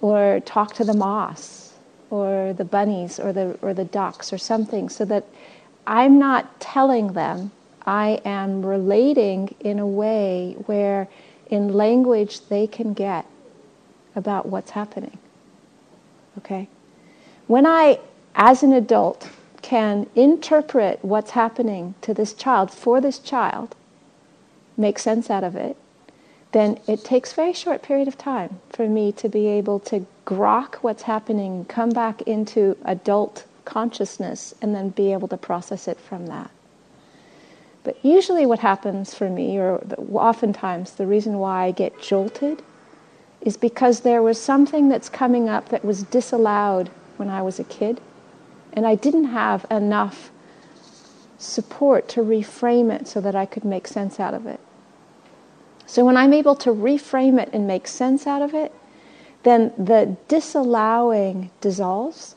[0.00, 1.74] or talk to the moss,
[2.10, 5.24] or the bunnies, or the, or the ducks, or something, so that
[5.86, 7.50] I'm not telling them,
[7.86, 11.08] I am relating in a way where
[11.48, 13.26] in language they can get
[14.14, 15.18] about what's happening.
[16.38, 16.68] Okay?
[17.46, 17.98] When I,
[18.34, 19.28] as an adult,
[19.62, 23.74] can interpret what's happening to this child for this child,
[24.76, 25.76] make sense out of it,
[26.52, 30.76] then it takes very short period of time for me to be able to grok
[30.76, 36.26] what's happening, come back into adult consciousness, and then be able to process it from
[36.26, 36.50] that.
[37.84, 39.82] But usually, what happens for me, or
[40.12, 42.62] oftentimes the reason why I get jolted,
[43.40, 47.64] is because there was something that's coming up that was disallowed when I was a
[47.64, 48.00] kid
[48.72, 50.30] and I didn't have enough
[51.38, 54.60] support to reframe it so that I could make sense out of it.
[55.90, 58.72] So when I'm able to reframe it and make sense out of it,
[59.42, 62.36] then the disallowing dissolves.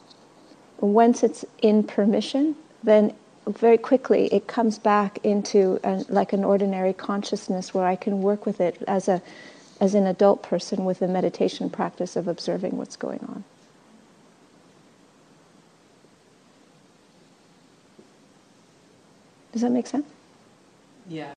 [0.80, 3.14] Once it's in permission, then
[3.46, 8.48] very quickly it comes back into a, like an ordinary consciousness where I can work
[8.48, 9.22] with it as a
[9.80, 13.44] as an adult person with a meditation practice of observing what's going on.
[19.52, 20.08] Does that make sense?
[21.08, 21.34] Yeah.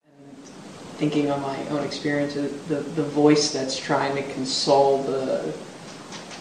[0.96, 5.52] Thinking on my own experience, the, the voice that's trying to console the,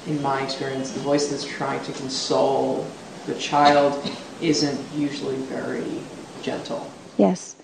[0.07, 2.87] in my experience, the voice that's trying to console
[3.25, 4.09] the child
[4.41, 6.01] isn't usually very
[6.41, 6.91] gentle.
[7.17, 7.55] Yes.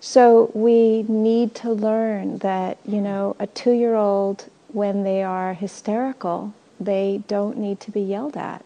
[0.00, 5.54] So we need to learn that, you know, a two year old, when they are
[5.54, 8.64] hysterical, they don't need to be yelled at.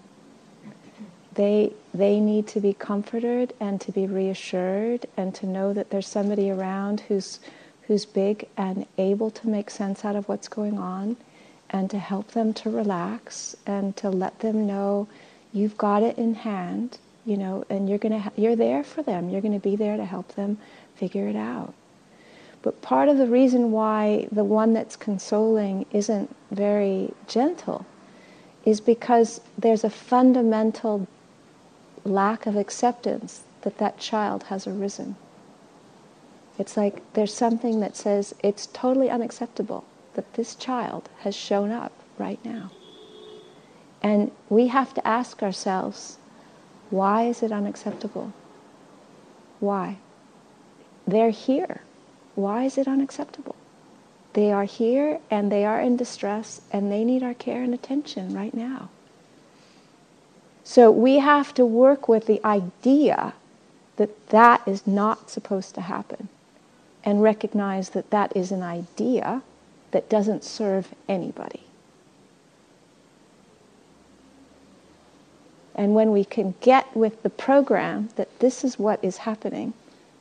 [1.35, 6.07] They, they need to be comforted and to be reassured and to know that there's
[6.07, 7.41] somebody around who's,
[7.87, 11.17] who's big and able to make sense out of what's going on
[11.71, 15.09] and to help them to relax and to let them know
[15.53, 19.03] you've got it in hand, you know, and you're going to ha- you're there for
[19.03, 19.29] them.
[19.29, 20.59] You're going to be there to help them
[20.95, 21.75] figure it out.
[22.63, 27.85] But part of the reason why the one that's consoling isn't very gentle
[28.65, 31.09] is because there's a fundamental
[32.05, 35.17] lack of acceptance that that child has arisen.
[36.59, 39.85] It's like there's something that says it's totally unacceptable
[40.15, 42.71] that this child has shown up right now.
[44.03, 46.19] And we have to ask ourselves,
[46.91, 48.33] why is it unacceptable?
[49.61, 49.97] Why?
[51.07, 51.83] They're here.
[52.35, 53.57] Why is it unacceptable?
[54.35, 58.35] They are here and they are in distress and they need our care and attention
[58.35, 58.91] right now.
[60.65, 63.35] So we have to work with the idea
[63.97, 66.29] that that is not supposed to happen
[67.05, 69.43] and recognize that that is an idea
[69.91, 71.63] that doesn't serve anybody.
[75.75, 79.73] And when we can get with the program that this is what is happening,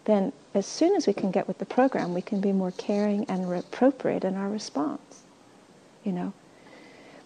[0.06, 3.26] then as soon as we can get with the program, we can be more caring
[3.26, 5.24] and appropriate in our response.
[6.04, 6.34] You know,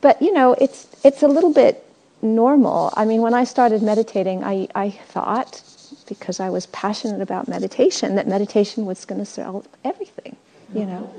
[0.02, 1.86] but you know, it's it's a little bit
[2.22, 2.92] normal.
[2.96, 5.62] I mean, when I started meditating, I, I thought,
[6.04, 10.36] because I was passionate about meditation, that meditation was going to solve everything,
[10.74, 11.14] you know.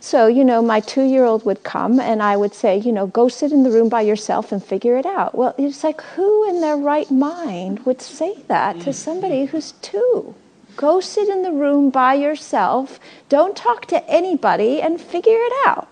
[0.00, 3.06] So, you know, my two year old would come and I would say, you know,
[3.06, 5.34] go sit in the room by yourself and figure it out.
[5.34, 10.34] Well, it's like, who in their right mind would say that to somebody who's two?
[10.76, 15.88] Go sit in the room by yourself, don't talk to anybody, and figure it out.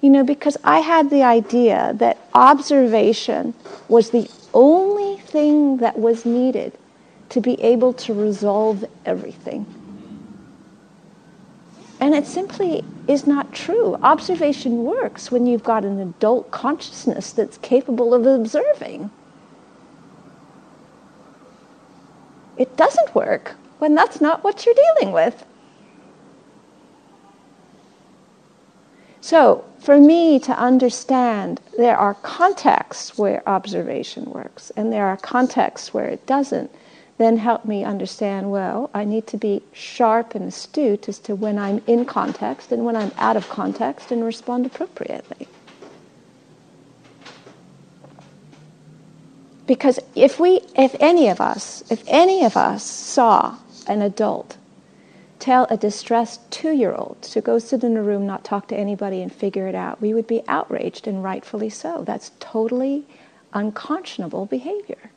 [0.00, 3.54] You know, because I had the idea that observation
[3.88, 6.72] was the only thing that was needed
[7.30, 9.66] to be able to resolve everything.
[11.98, 13.94] And it simply is not true.
[14.02, 19.10] Observation works when you've got an adult consciousness that's capable of observing.
[22.56, 25.44] It doesn't work when that's not what you're dealing with.
[29.26, 35.92] So, for me to understand, there are contexts where observation works, and there are contexts
[35.92, 36.70] where it doesn't
[37.18, 41.58] then help me understand well, I need to be sharp and astute as to when
[41.58, 45.48] I'm in context and when I'm out of context and respond appropriately.
[49.66, 53.56] Because if we, if any of us, if any of us saw
[53.88, 54.56] an adult
[55.38, 58.76] tell a distressed two year old to go sit in a room, not talk to
[58.76, 62.02] anybody, and figure it out, we would be outraged, and rightfully so.
[62.04, 63.04] That's totally
[63.52, 65.10] unconscionable behavior.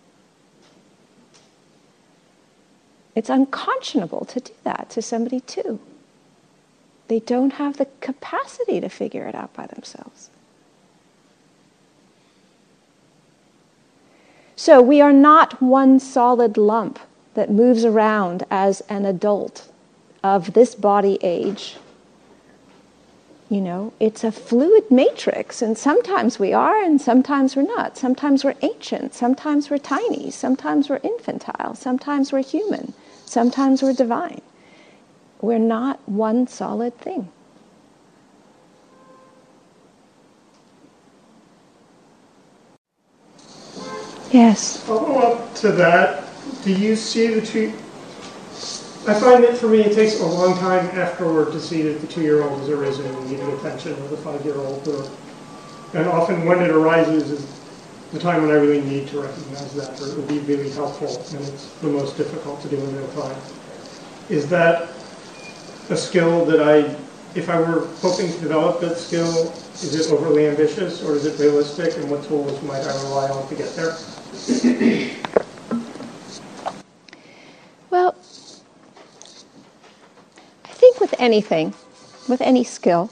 [3.16, 5.80] It's unconscionable to do that to somebody too.
[7.08, 10.30] They don't have the capacity to figure it out by themselves.
[14.56, 17.00] So we are not one solid lump
[17.34, 19.69] that moves around as an adult
[20.24, 21.78] of this body age.
[23.50, 27.98] You know, it's a fluid matrix, and sometimes we are, and sometimes we're not.
[27.98, 32.94] Sometimes we're ancient, sometimes we're tiny, sometimes we're infantile, sometimes we're human.
[33.30, 34.42] Sometimes we're divine.
[35.40, 37.30] We're not one solid thing.
[44.32, 44.84] Yes.
[44.84, 46.24] Follow up to that,
[46.64, 47.72] do you see the two?
[49.10, 52.06] I find that for me, it takes a long time afterward to see that the
[52.06, 55.10] two-year-old has arisen and needing attention, or the five-year-old, or,
[55.98, 57.60] and often when it arises is
[58.12, 61.08] the time when I really need to recognize that, or it would be really helpful,
[61.08, 63.36] and it's the most difficult to do in real time.
[64.30, 64.90] Is that
[65.90, 66.96] a skill that I,
[67.34, 69.52] if I were hoping to develop that skill,
[69.82, 73.48] is it overly ambitious, or is it realistic, and what tools might I rely on
[73.50, 73.96] to get there?
[77.90, 78.16] Well,
[80.66, 81.74] I think with anything,
[82.28, 83.12] with any skill,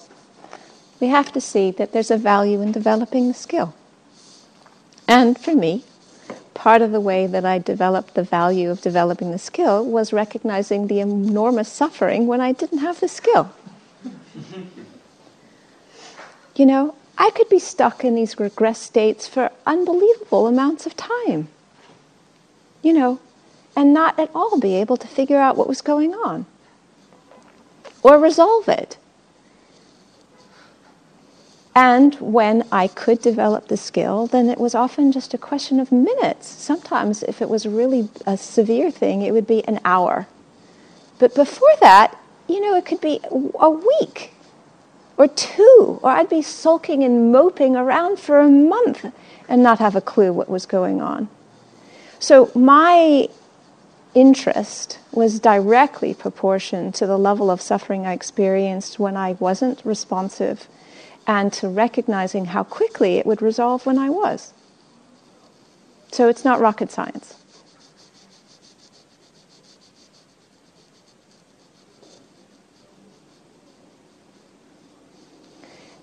[0.99, 3.73] we have to see that there's a value in developing the skill.
[5.07, 5.83] And for me,
[6.53, 10.87] part of the way that I developed the value of developing the skill was recognizing
[10.87, 13.51] the enormous suffering when I didn't have the skill.
[16.55, 21.47] you know, I could be stuck in these regress states for unbelievable amounts of time.
[22.81, 23.19] You know,
[23.75, 26.45] and not at all be able to figure out what was going on
[28.07, 28.97] or resolve it.
[31.75, 35.91] And when I could develop the skill, then it was often just a question of
[35.91, 36.47] minutes.
[36.47, 40.25] Sometimes, if it was really a severe thing, it would be an hour.
[41.19, 43.19] But before that, you know, it could be
[43.59, 44.31] a week
[45.17, 49.05] or two, or I'd be sulking and moping around for a month
[49.49, 51.27] and not have a clue what was going on.
[52.19, 53.27] So my
[54.17, 60.67] interest was directly proportioned to the level of suffering I experienced when I wasn't responsive
[61.27, 64.53] and to recognizing how quickly it would resolve when I was.
[66.11, 67.35] So it's not rocket science.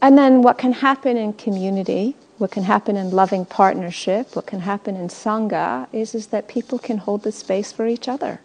[0.00, 4.61] And then what can happen in community, what can happen in loving partnership, what can
[4.61, 8.41] happen in Sangha is, is that people can hold the space for each other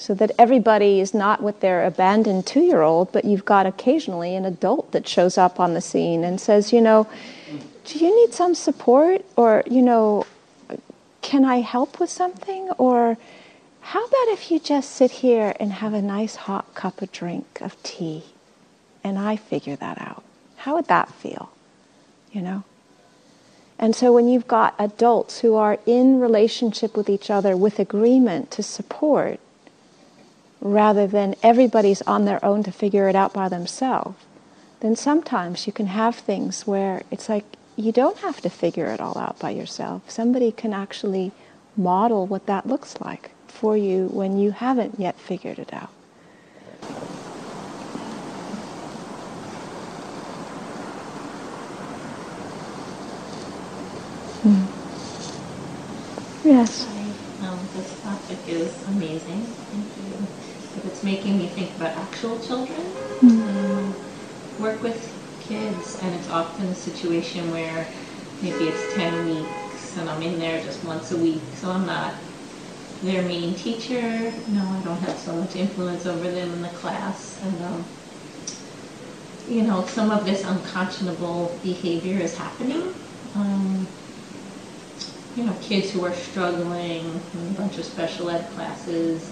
[0.00, 4.34] so that everybody is not with their abandoned two year old, but you've got occasionally
[4.34, 7.06] an adult that shows up on the scene and says, you know,
[7.84, 9.22] do you need some support?
[9.36, 10.26] Or, you know,
[11.20, 12.70] can I help with something?
[12.78, 13.18] Or
[13.82, 17.58] how about if you just sit here and have a nice hot cup of drink
[17.60, 18.24] of tea
[19.04, 20.24] and I figure that out?
[20.56, 21.52] How would that feel?
[22.32, 22.64] You know?
[23.80, 28.50] And so when you've got adults who are in relationship with each other with agreement
[28.52, 29.40] to support,
[30.60, 34.22] rather than everybody's on their own to figure it out by themselves,
[34.80, 39.00] then sometimes you can have things where it's like you don't have to figure it
[39.00, 40.02] all out by yourself.
[40.10, 41.32] Somebody can actually
[41.74, 45.90] model what that looks like for you when you haven't yet figured it out.
[54.44, 54.66] Mm.
[56.44, 56.86] Yes.
[56.86, 57.46] Hi.
[57.46, 59.44] Um, this topic is amazing.
[59.70, 60.26] Thank you.
[60.74, 62.80] But it's making me think about actual children.
[63.20, 63.42] Mm.
[63.42, 63.94] Um,
[64.58, 67.86] work with kids, and it's often a situation where
[68.42, 72.14] maybe it's 10 weeks and I'm in there just once a week, so I'm not
[73.02, 74.32] their main teacher.
[74.48, 77.38] No, I don't have so much influence over them in the class.
[77.42, 77.84] And, um,
[79.48, 82.94] you know, some of this unconscionable behavior is happening.
[83.34, 83.86] Um,
[85.40, 87.00] you know, kids who are struggling
[87.32, 89.26] in a bunch of special ed classes,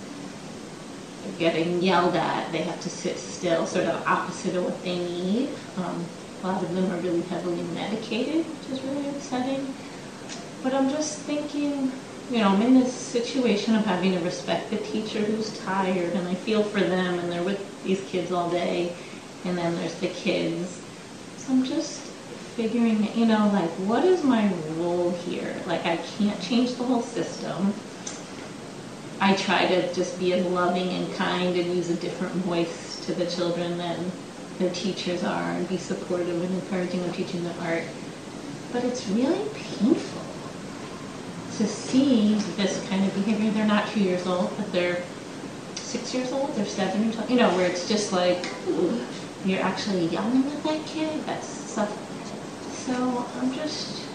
[1.39, 5.51] getting yelled at, they have to sit still, sort of opposite of what they need.
[5.77, 6.03] Um,
[6.43, 9.75] a lot of them are really heavily medicated, which is really upsetting.
[10.63, 11.93] But I'm just thinking,
[12.31, 16.27] you know, I'm in this situation of having to respect the teacher who's tired, and
[16.27, 18.95] I feel for them, and they're with these kids all day,
[19.45, 20.81] and then there's the kids.
[21.37, 21.98] So I'm just
[22.59, 25.55] figuring, you know, like, what is my role here?
[25.65, 27.73] Like, I can't change the whole system.
[29.21, 33.15] I try to just be as loving and kind and use a different voice to
[33.15, 34.11] the children than
[34.59, 37.85] their teachers are and be supportive and encouraging them teaching the art.
[38.73, 40.23] But it's really painful
[41.59, 43.53] to see this kind of behavior.
[43.53, 45.01] They're not two years old, but they're
[45.77, 48.51] six years old, they're seven years old, you know, where it's just like,
[49.45, 51.25] you're actually yelling at that kid.
[51.25, 52.08] That's stuff.
[52.89, 54.07] So I'm just,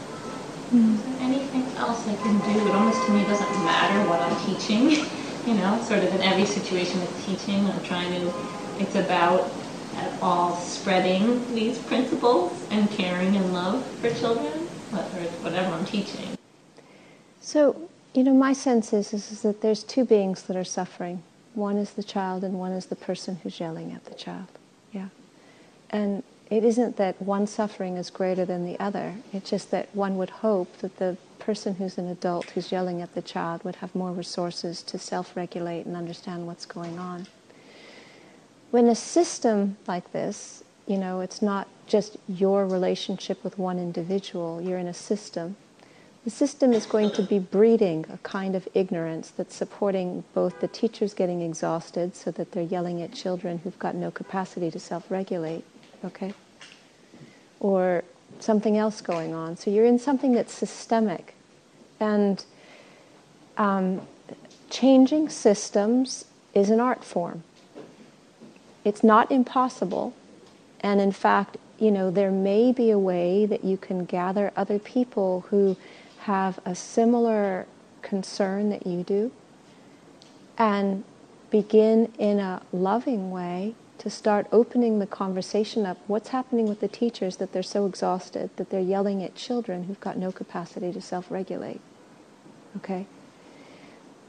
[0.73, 0.97] mm.
[1.19, 2.67] anything else I can do?
[2.67, 4.89] It almost to me doesn't matter what I'm teaching,
[5.45, 8.33] you know, sort of in every situation with teaching, I'm trying to,
[8.79, 9.51] it's about
[9.97, 14.51] at all spreading these principles and caring and love for children,
[14.89, 16.35] whether it's whatever I'm teaching.
[17.41, 21.21] So, you know, my sense is, is, is that there's two beings that are suffering.
[21.53, 24.47] One is the child and one is the person who's yelling at the child.
[24.91, 25.09] Yeah.
[25.91, 26.23] And
[26.53, 29.15] it isn't that one suffering is greater than the other.
[29.33, 33.15] It's just that one would hope that the person who's an adult who's yelling at
[33.15, 37.25] the child would have more resources to self regulate and understand what's going on.
[38.69, 44.61] When a system like this, you know, it's not just your relationship with one individual,
[44.61, 45.55] you're in a system.
[46.23, 50.67] The system is going to be breeding a kind of ignorance that's supporting both the
[50.67, 55.09] teachers getting exhausted so that they're yelling at children who've got no capacity to self
[55.09, 55.63] regulate,
[56.05, 56.33] okay?
[57.63, 58.03] Or
[58.39, 59.57] something else going on.
[59.57, 61.33] So you're in something that's systemic.
[61.99, 62.45] And
[63.57, 64.01] um,
[64.69, 67.43] changing systems is an art form.
[68.83, 70.13] It's not impossible.
[70.81, 74.77] And in fact, you know, there may be a way that you can gather other
[74.77, 75.77] people who
[76.19, 77.65] have a similar
[78.01, 79.31] concern that you do
[80.57, 81.03] and
[81.49, 85.97] begin in a loving way to start opening the conversation up.
[86.07, 89.99] What's happening with the teachers that they're so exhausted that they're yelling at children who've
[90.01, 91.79] got no capacity to self regulate?
[92.75, 93.05] Okay?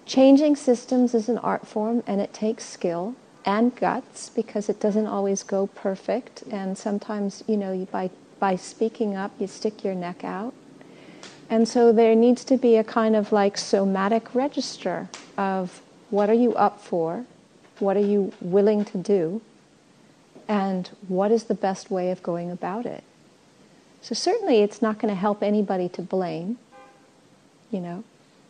[0.06, 5.08] Changing systems is an art form and it takes skill and guts because it doesn't
[5.08, 8.08] always go perfect and sometimes you know by
[8.38, 10.54] by speaking up you stick your neck out
[11.50, 16.40] and so there needs to be a kind of like somatic register of what are
[16.44, 17.26] you up for
[17.80, 19.42] what are you willing to do
[20.48, 23.04] and what is the best way of going about it
[24.00, 26.58] so certainly it's not going to help anybody to blame
[27.70, 28.04] you know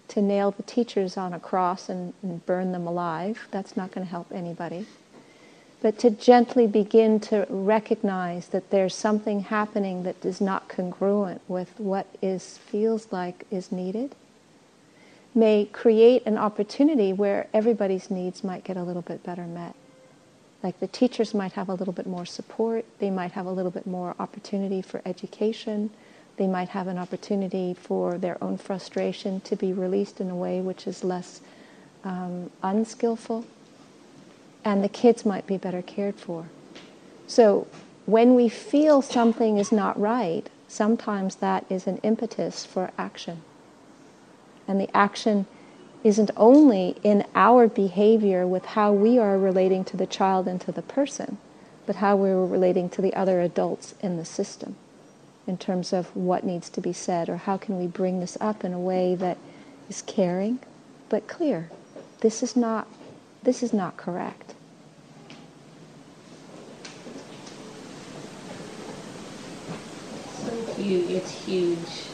[0.09, 3.49] to nail the teachers on a cross and, and burn them alive.
[3.51, 4.87] That's not going to help anybody.
[5.81, 11.79] But to gently begin to recognize that there's something happening that is not congruent with
[11.79, 14.15] what is feels like is needed
[15.35, 19.75] may create an opportunity where everybody's needs might get a little bit better met.
[20.65, 23.71] Like the teachers might have a little bit more support, they might have a little
[23.71, 25.91] bit more opportunity for education,
[26.39, 30.63] they might have an opportunity for their own frustration to be released in a way
[30.63, 31.43] which is less
[32.03, 33.45] um, unskillful.
[34.65, 36.47] And the kids might be better cared for.
[37.27, 37.67] So
[38.07, 43.43] when we feel something is not right, sometimes that is an impetus for action.
[44.67, 45.45] And the action
[46.05, 50.71] isn't only in our behavior with how we are relating to the child and to
[50.71, 51.39] the person,
[51.87, 54.77] but how we're relating to the other adults in the system
[55.47, 58.65] in terms of what needs to be said or how can we bring this up
[58.65, 59.39] in a way that
[59.89, 60.59] is caring
[61.09, 61.71] but clear.
[62.21, 62.87] This is not
[63.43, 64.55] this is not correct.
[70.39, 72.14] So huge, it's huge.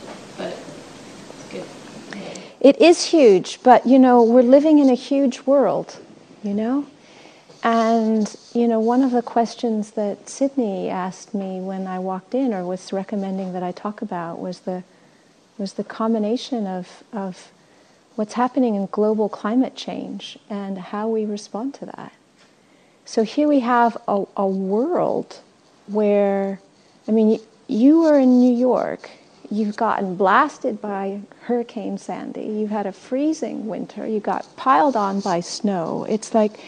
[2.61, 5.99] It is huge, but you know, we're living in a huge world,
[6.43, 6.87] you know?
[7.63, 12.55] And, you know, one of the questions that Sydney asked me when I walked in
[12.55, 14.83] or was recommending that I talk about was the,
[15.59, 17.51] was the combination of, of
[18.17, 22.13] what's happening in global climate change and how we respond to that.
[23.05, 25.41] So here we have a, a world
[25.87, 26.61] where,
[27.07, 29.11] I mean, you were in New York,
[29.51, 35.21] you've gotten blasted by Hurricane Sandy, you've had a freezing winter, you got piled on
[35.21, 36.07] by snow.
[36.09, 36.61] It's like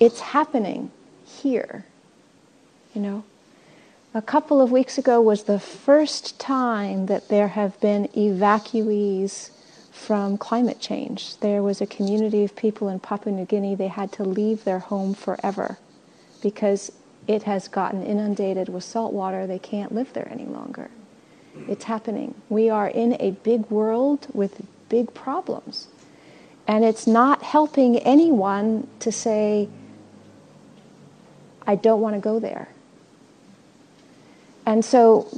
[0.00, 0.90] it's happening
[1.26, 1.84] here,
[2.94, 3.24] you know.
[4.14, 9.50] A couple of weeks ago was the first time that there have been evacuees
[9.92, 11.36] from climate change.
[11.38, 14.78] There was a community of people in Papua New Guinea, they had to leave their
[14.78, 15.78] home forever
[16.42, 16.90] because
[17.26, 19.46] it has gotten inundated with salt water.
[19.46, 20.90] They can't live there any longer.
[21.66, 22.34] It's happening.
[22.48, 25.88] We are in a big world with big problems.
[26.66, 29.68] And it's not helping anyone to say,
[31.66, 32.68] I don't want to go there.
[34.66, 35.28] And so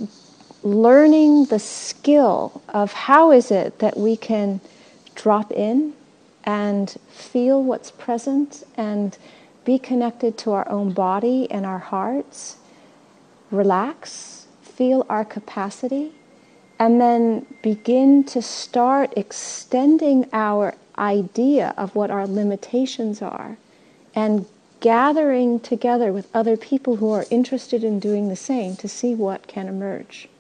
[0.63, 4.61] learning the skill of how is it that we can
[5.15, 5.95] drop in
[6.45, 9.17] and feel what's present and
[9.65, 12.57] be connected to our own body and our hearts,
[13.51, 14.40] relax,
[14.81, 16.11] feel our capacity,
[16.79, 23.59] and then begin to start extending our idea of what our limitations are
[24.15, 24.47] and
[24.81, 29.47] gathering together with other people who are interested in doing the same to see what
[29.47, 30.31] can emerge.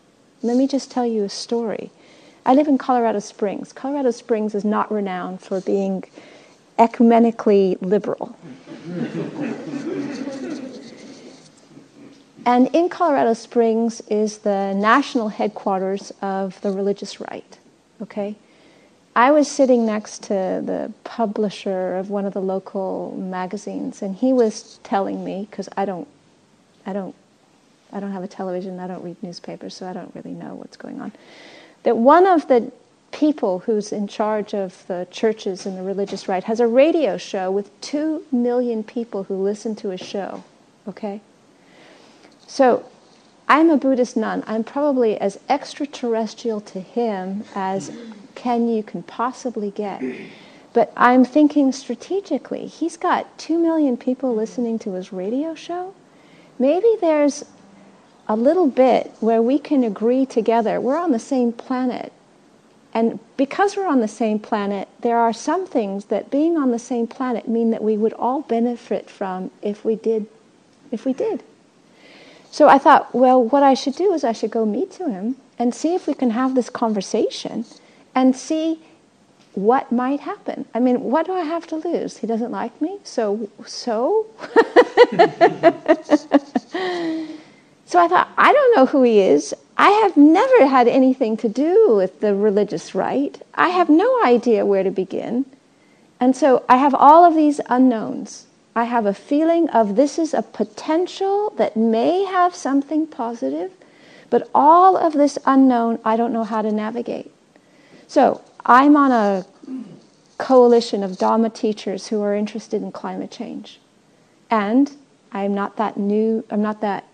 [0.40, 1.90] Let me just tell you a story.
[2.46, 3.74] I live in Colorado Springs.
[3.74, 6.04] Colorado Springs is not renowned for being
[6.78, 8.34] ecumenically liberal.
[12.50, 17.58] And in Colorado Springs is the national headquarters of the religious right.
[18.02, 18.34] Okay?
[19.14, 24.32] I was sitting next to the publisher of one of the local magazines, and he
[24.32, 26.08] was telling me because I don't,
[26.84, 27.14] I don't,
[27.92, 30.76] I don't have a television, I don't read newspapers, so I don't really know what's
[30.76, 31.12] going on.
[31.84, 32.72] That one of the
[33.12, 37.48] people who's in charge of the churches and the religious right has a radio show
[37.52, 40.42] with two million people who listen to his show.
[40.88, 41.20] Okay,
[42.50, 42.84] so
[43.48, 44.42] I'm a Buddhist nun.
[44.44, 47.92] I'm probably as extraterrestrial to him as
[48.34, 50.02] can you can possibly get.
[50.72, 52.66] But I'm thinking strategically.
[52.66, 55.94] He's got 2 million people listening to his radio show.
[56.58, 57.44] Maybe there's
[58.26, 60.80] a little bit where we can agree together.
[60.80, 62.12] We're on the same planet.
[62.92, 66.80] And because we're on the same planet, there are some things that being on the
[66.80, 70.26] same planet mean that we would all benefit from if we did
[70.90, 71.44] if we did.
[72.50, 75.36] So I thought, well, what I should do is I should go meet to him
[75.58, 77.64] and see if we can have this conversation
[78.14, 78.80] and see
[79.54, 80.64] what might happen.
[80.74, 82.18] I mean, what do I have to lose?
[82.18, 84.26] He doesn't like me, so so.
[87.86, 89.54] so I thought, I don't know who he is.
[89.76, 93.40] I have never had anything to do with the religious right.
[93.54, 95.46] I have no idea where to begin.
[96.20, 98.46] And so I have all of these unknowns.
[98.74, 103.72] I have a feeling of this is a potential that may have something positive,
[104.30, 107.32] but all of this unknown, I don't know how to navigate.
[108.06, 109.46] So I'm on a
[110.38, 113.80] coalition of Dharma teachers who are interested in climate change.
[114.50, 114.90] And
[115.32, 117.04] I'm not that new, I'm not that,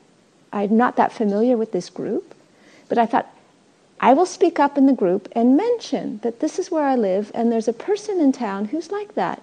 [0.52, 2.34] I'm not that familiar with this group,
[2.88, 3.30] but I thought,
[3.98, 7.30] I will speak up in the group and mention that this is where I live
[7.34, 9.42] and there's a person in town who's like that.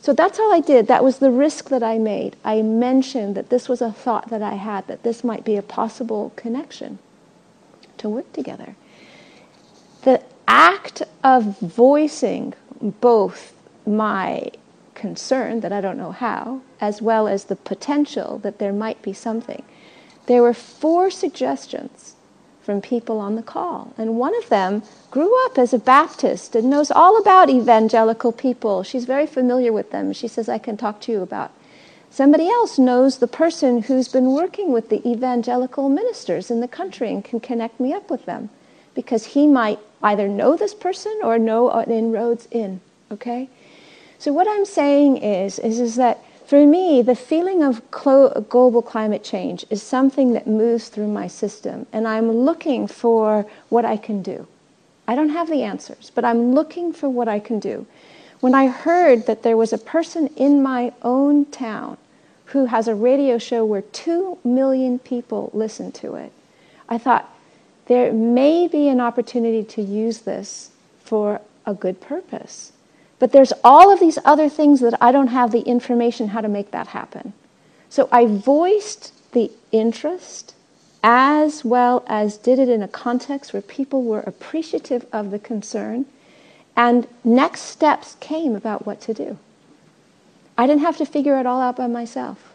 [0.00, 0.86] So that's all I did.
[0.86, 2.36] That was the risk that I made.
[2.44, 5.62] I mentioned that this was a thought that I had, that this might be a
[5.62, 6.98] possible connection
[7.98, 8.76] to work together.
[10.02, 13.52] The act of voicing both
[13.86, 14.50] my
[14.94, 19.12] concern that I don't know how, as well as the potential that there might be
[19.12, 19.62] something,
[20.26, 22.14] there were four suggestions
[22.68, 23.94] from people on the call.
[23.96, 28.82] And one of them grew up as a Baptist and knows all about evangelical people.
[28.82, 30.12] She's very familiar with them.
[30.12, 31.50] She says, I can talk to you about.
[32.10, 37.08] Somebody else knows the person who's been working with the evangelical ministers in the country
[37.08, 38.50] and can connect me up with them
[38.94, 42.82] because he might either know this person or know an inroads in.
[43.10, 43.48] Okay?
[44.18, 49.22] So what I'm saying is, is, is that for me, the feeling of global climate
[49.22, 54.22] change is something that moves through my system, and I'm looking for what I can
[54.22, 54.46] do.
[55.06, 57.86] I don't have the answers, but I'm looking for what I can do.
[58.40, 61.98] When I heard that there was a person in my own town
[62.46, 66.32] who has a radio show where two million people listen to it,
[66.88, 67.28] I thought,
[67.88, 70.70] there may be an opportunity to use this
[71.04, 72.72] for a good purpose.
[73.18, 76.48] But there's all of these other things that I don't have the information how to
[76.48, 77.32] make that happen.
[77.90, 80.54] So I voiced the interest
[81.02, 86.06] as well as did it in a context where people were appreciative of the concern,
[86.76, 89.38] and next steps came about what to do.
[90.56, 92.52] I didn't have to figure it all out by myself.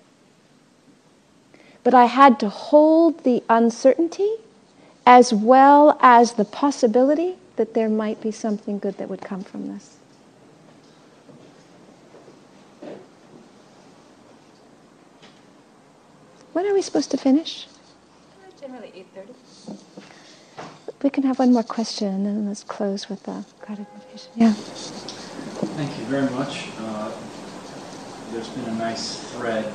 [1.84, 4.36] But I had to hold the uncertainty
[5.06, 9.68] as well as the possibility that there might be something good that would come from
[9.68, 9.98] this.
[16.54, 17.68] When are we supposed to finish?
[18.62, 19.80] Generally 8.30.
[21.02, 24.32] We can have one more question and then let's close with the guided meditation.
[24.36, 24.54] Yeah.
[24.54, 26.68] Thank you very much.
[26.80, 27.12] Uh,
[28.32, 29.66] there's been a nice thread.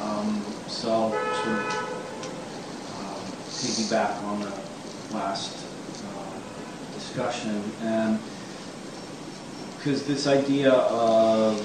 [0.00, 1.14] Um, so I'll um,
[3.50, 4.52] piggyback on the
[5.12, 5.66] last
[6.06, 7.60] uh, discussion.
[7.82, 8.20] And
[9.76, 11.58] because this idea of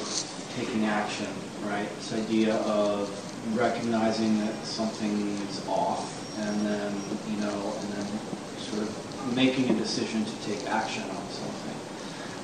[0.56, 1.28] taking action,
[1.66, 1.88] right?
[1.98, 5.12] This idea of recognizing that something
[5.50, 6.94] is off and then,
[7.30, 8.06] you know, and then
[8.58, 11.70] sort of making a decision to take action on something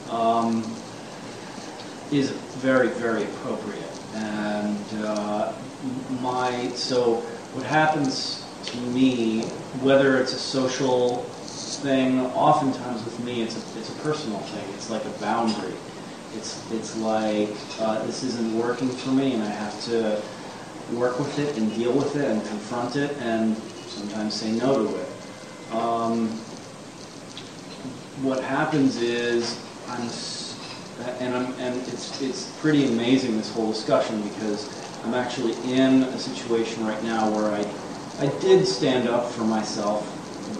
[0.09, 0.63] um,
[2.11, 2.31] is
[2.61, 3.91] very, very appropriate.
[4.13, 5.53] And uh,
[6.21, 7.15] my, so
[7.53, 9.41] what happens to me,
[9.81, 11.17] whether it's a social
[11.81, 14.73] thing, oftentimes with me, it's a, it's a personal thing.
[14.75, 15.73] It's like a boundary.
[16.35, 20.21] It's, it's like, uh, this isn't working for me and I have to
[20.93, 24.95] work with it and deal with it and confront it and sometimes say no to
[24.97, 25.09] it.
[25.71, 26.29] Um,
[28.21, 30.09] what happens is I'm,
[31.19, 34.69] and I'm, and it's it's pretty amazing this whole discussion because
[35.03, 37.65] I'm actually in a situation right now where I
[38.19, 40.09] I did stand up for myself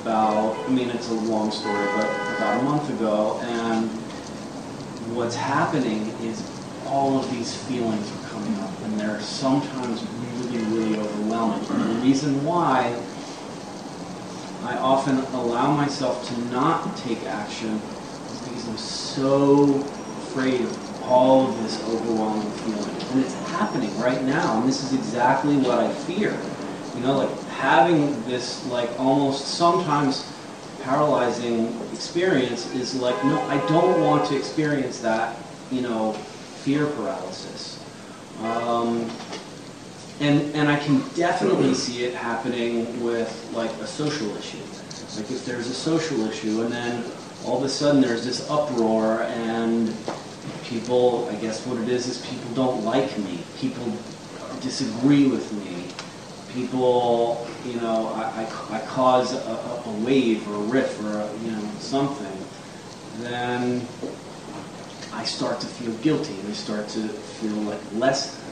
[0.02, 2.06] about I mean it's a long story but
[2.36, 3.90] about a month ago and
[5.16, 6.44] what's happening is
[6.86, 12.44] all of these feelings coming up and they're sometimes really really overwhelming and the reason
[12.44, 12.94] why
[14.66, 17.80] I often allow myself to not take action
[18.32, 19.84] is because I'm so
[20.18, 22.96] afraid of all of this overwhelming feeling.
[23.12, 26.36] And it's happening right now, and this is exactly what I fear.
[26.96, 30.26] You know, like having this like almost sometimes
[30.82, 35.38] paralyzing experience is like, no, I don't want to experience that,
[35.72, 36.14] you know,
[36.64, 37.75] fear paralysis.
[38.42, 39.10] Um,
[40.20, 44.60] and, and I can definitely see it happening with like a social issue.
[45.18, 47.04] Like if there's a social issue and then
[47.46, 49.94] all of a sudden there's this uproar and
[50.64, 53.40] people, I guess what it is is people don't like me.
[53.58, 53.86] People
[54.62, 55.88] disagree with me.
[56.54, 61.34] People, you know, I, I, I cause a, a, wave or a riff or a,
[61.44, 62.46] you know something.
[63.20, 63.86] Then
[65.16, 68.46] I start to feel guilty and I start to feel like less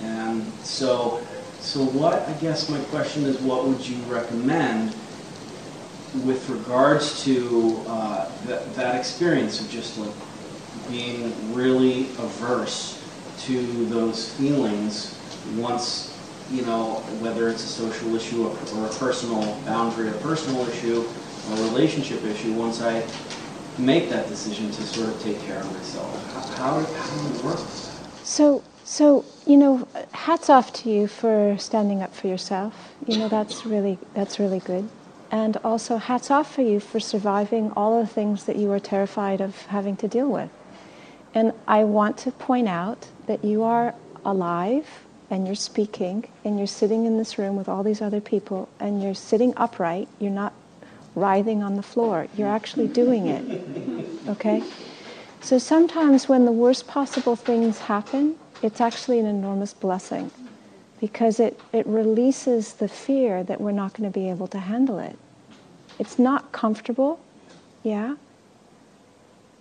[0.00, 1.20] and so,
[1.60, 4.94] so what, I guess my question is, what would you recommend
[6.22, 8.30] with regards to uh,
[8.74, 10.10] that, experience of just like
[10.88, 13.02] being really averse
[13.38, 15.18] to those feelings
[15.56, 16.16] once,
[16.50, 21.04] you know, whether it's a social issue or, or a personal boundary or personal issue
[21.50, 23.02] or a relationship issue, once I
[23.78, 26.56] make that decision to sort of take care of myself?
[26.56, 27.58] How, how, do you work
[28.24, 32.94] So so, you know, hats off to you for standing up for yourself.
[33.06, 34.88] You know, that's really that's really good.
[35.30, 39.42] And also hats off for you for surviving all the things that you were terrified
[39.42, 40.48] of having to deal with.
[41.34, 44.86] And I want to point out that you are alive
[45.28, 49.02] and you're speaking and you're sitting in this room with all these other people and
[49.02, 50.08] you're sitting upright.
[50.18, 50.54] You're not
[51.18, 52.26] writhing on the floor.
[52.36, 54.28] You're actually doing it.
[54.28, 54.62] Okay?
[55.40, 60.30] So sometimes when the worst possible things happen, it's actually an enormous blessing
[61.00, 64.98] because it, it releases the fear that we're not going to be able to handle
[64.98, 65.16] it.
[65.98, 67.20] It's not comfortable,
[67.82, 68.16] yeah,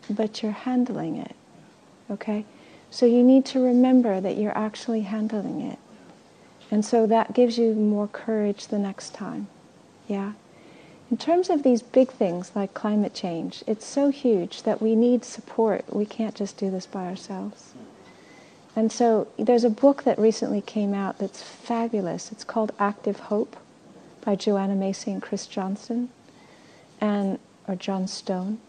[0.10, 1.36] but you're handling it,
[2.10, 2.46] okay?
[2.90, 5.80] So you need to remember that you're actually handling it.
[6.72, 9.48] And so that gives you more courage the next time,
[10.08, 10.34] yeah?
[11.10, 15.24] In terms of these big things like climate change, it's so huge that we need
[15.24, 15.86] support.
[15.94, 17.74] We can't just do this by ourselves.
[18.76, 22.32] And so there's a book that recently came out that's fabulous.
[22.32, 23.56] It's called Active Hope
[24.24, 26.10] by Joanna Macy and Chris Johnson,
[27.00, 28.60] and or John Stone.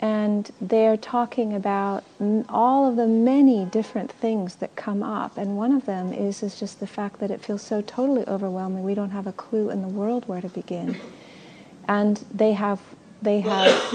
[0.00, 2.04] And they're talking about
[2.48, 5.36] all of the many different things that come up.
[5.36, 8.84] And one of them is, is just the fact that it feels so totally overwhelming.
[8.84, 10.96] We don't have a clue in the world where to begin.
[11.88, 12.80] And they have,
[13.20, 13.94] they have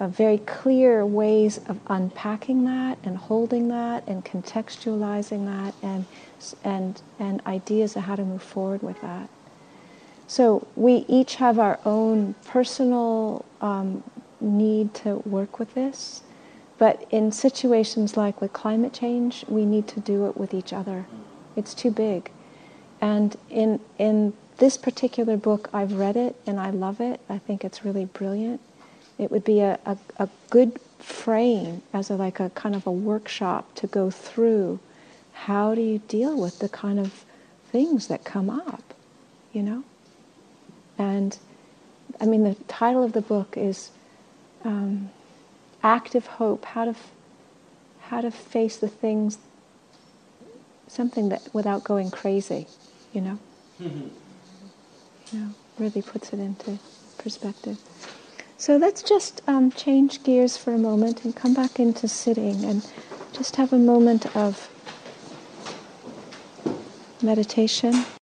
[0.00, 6.04] very clear ways of unpacking that and holding that and contextualizing that and,
[6.64, 9.28] and, and ideas of how to move forward with that.
[10.26, 14.02] So we each have our own personal um,
[14.40, 16.22] need to work with this,
[16.78, 21.06] but in situations like with climate change, we need to do it with each other.
[21.54, 22.30] It's too big.
[23.00, 24.32] And in, in
[24.62, 27.20] this particular book, I've read it and I love it.
[27.28, 28.60] I think it's really brilliant.
[29.18, 32.92] It would be a, a, a good frame as a, like a kind of a
[32.92, 34.78] workshop to go through
[35.32, 37.24] how do you deal with the kind of
[37.72, 38.94] things that come up,
[39.52, 39.82] you know?
[40.96, 41.36] And
[42.20, 43.90] I mean, the title of the book is
[44.64, 45.10] um,
[45.82, 47.10] Active Hope How to, f-
[48.02, 49.38] how to Face the Things,
[50.86, 52.68] something that without going crazy,
[53.12, 53.40] you know?
[55.78, 56.78] Really puts it into
[57.18, 57.78] perspective.
[58.58, 62.86] So let's just um, change gears for a moment and come back into sitting and
[63.32, 64.68] just have a moment of
[67.22, 68.04] meditation.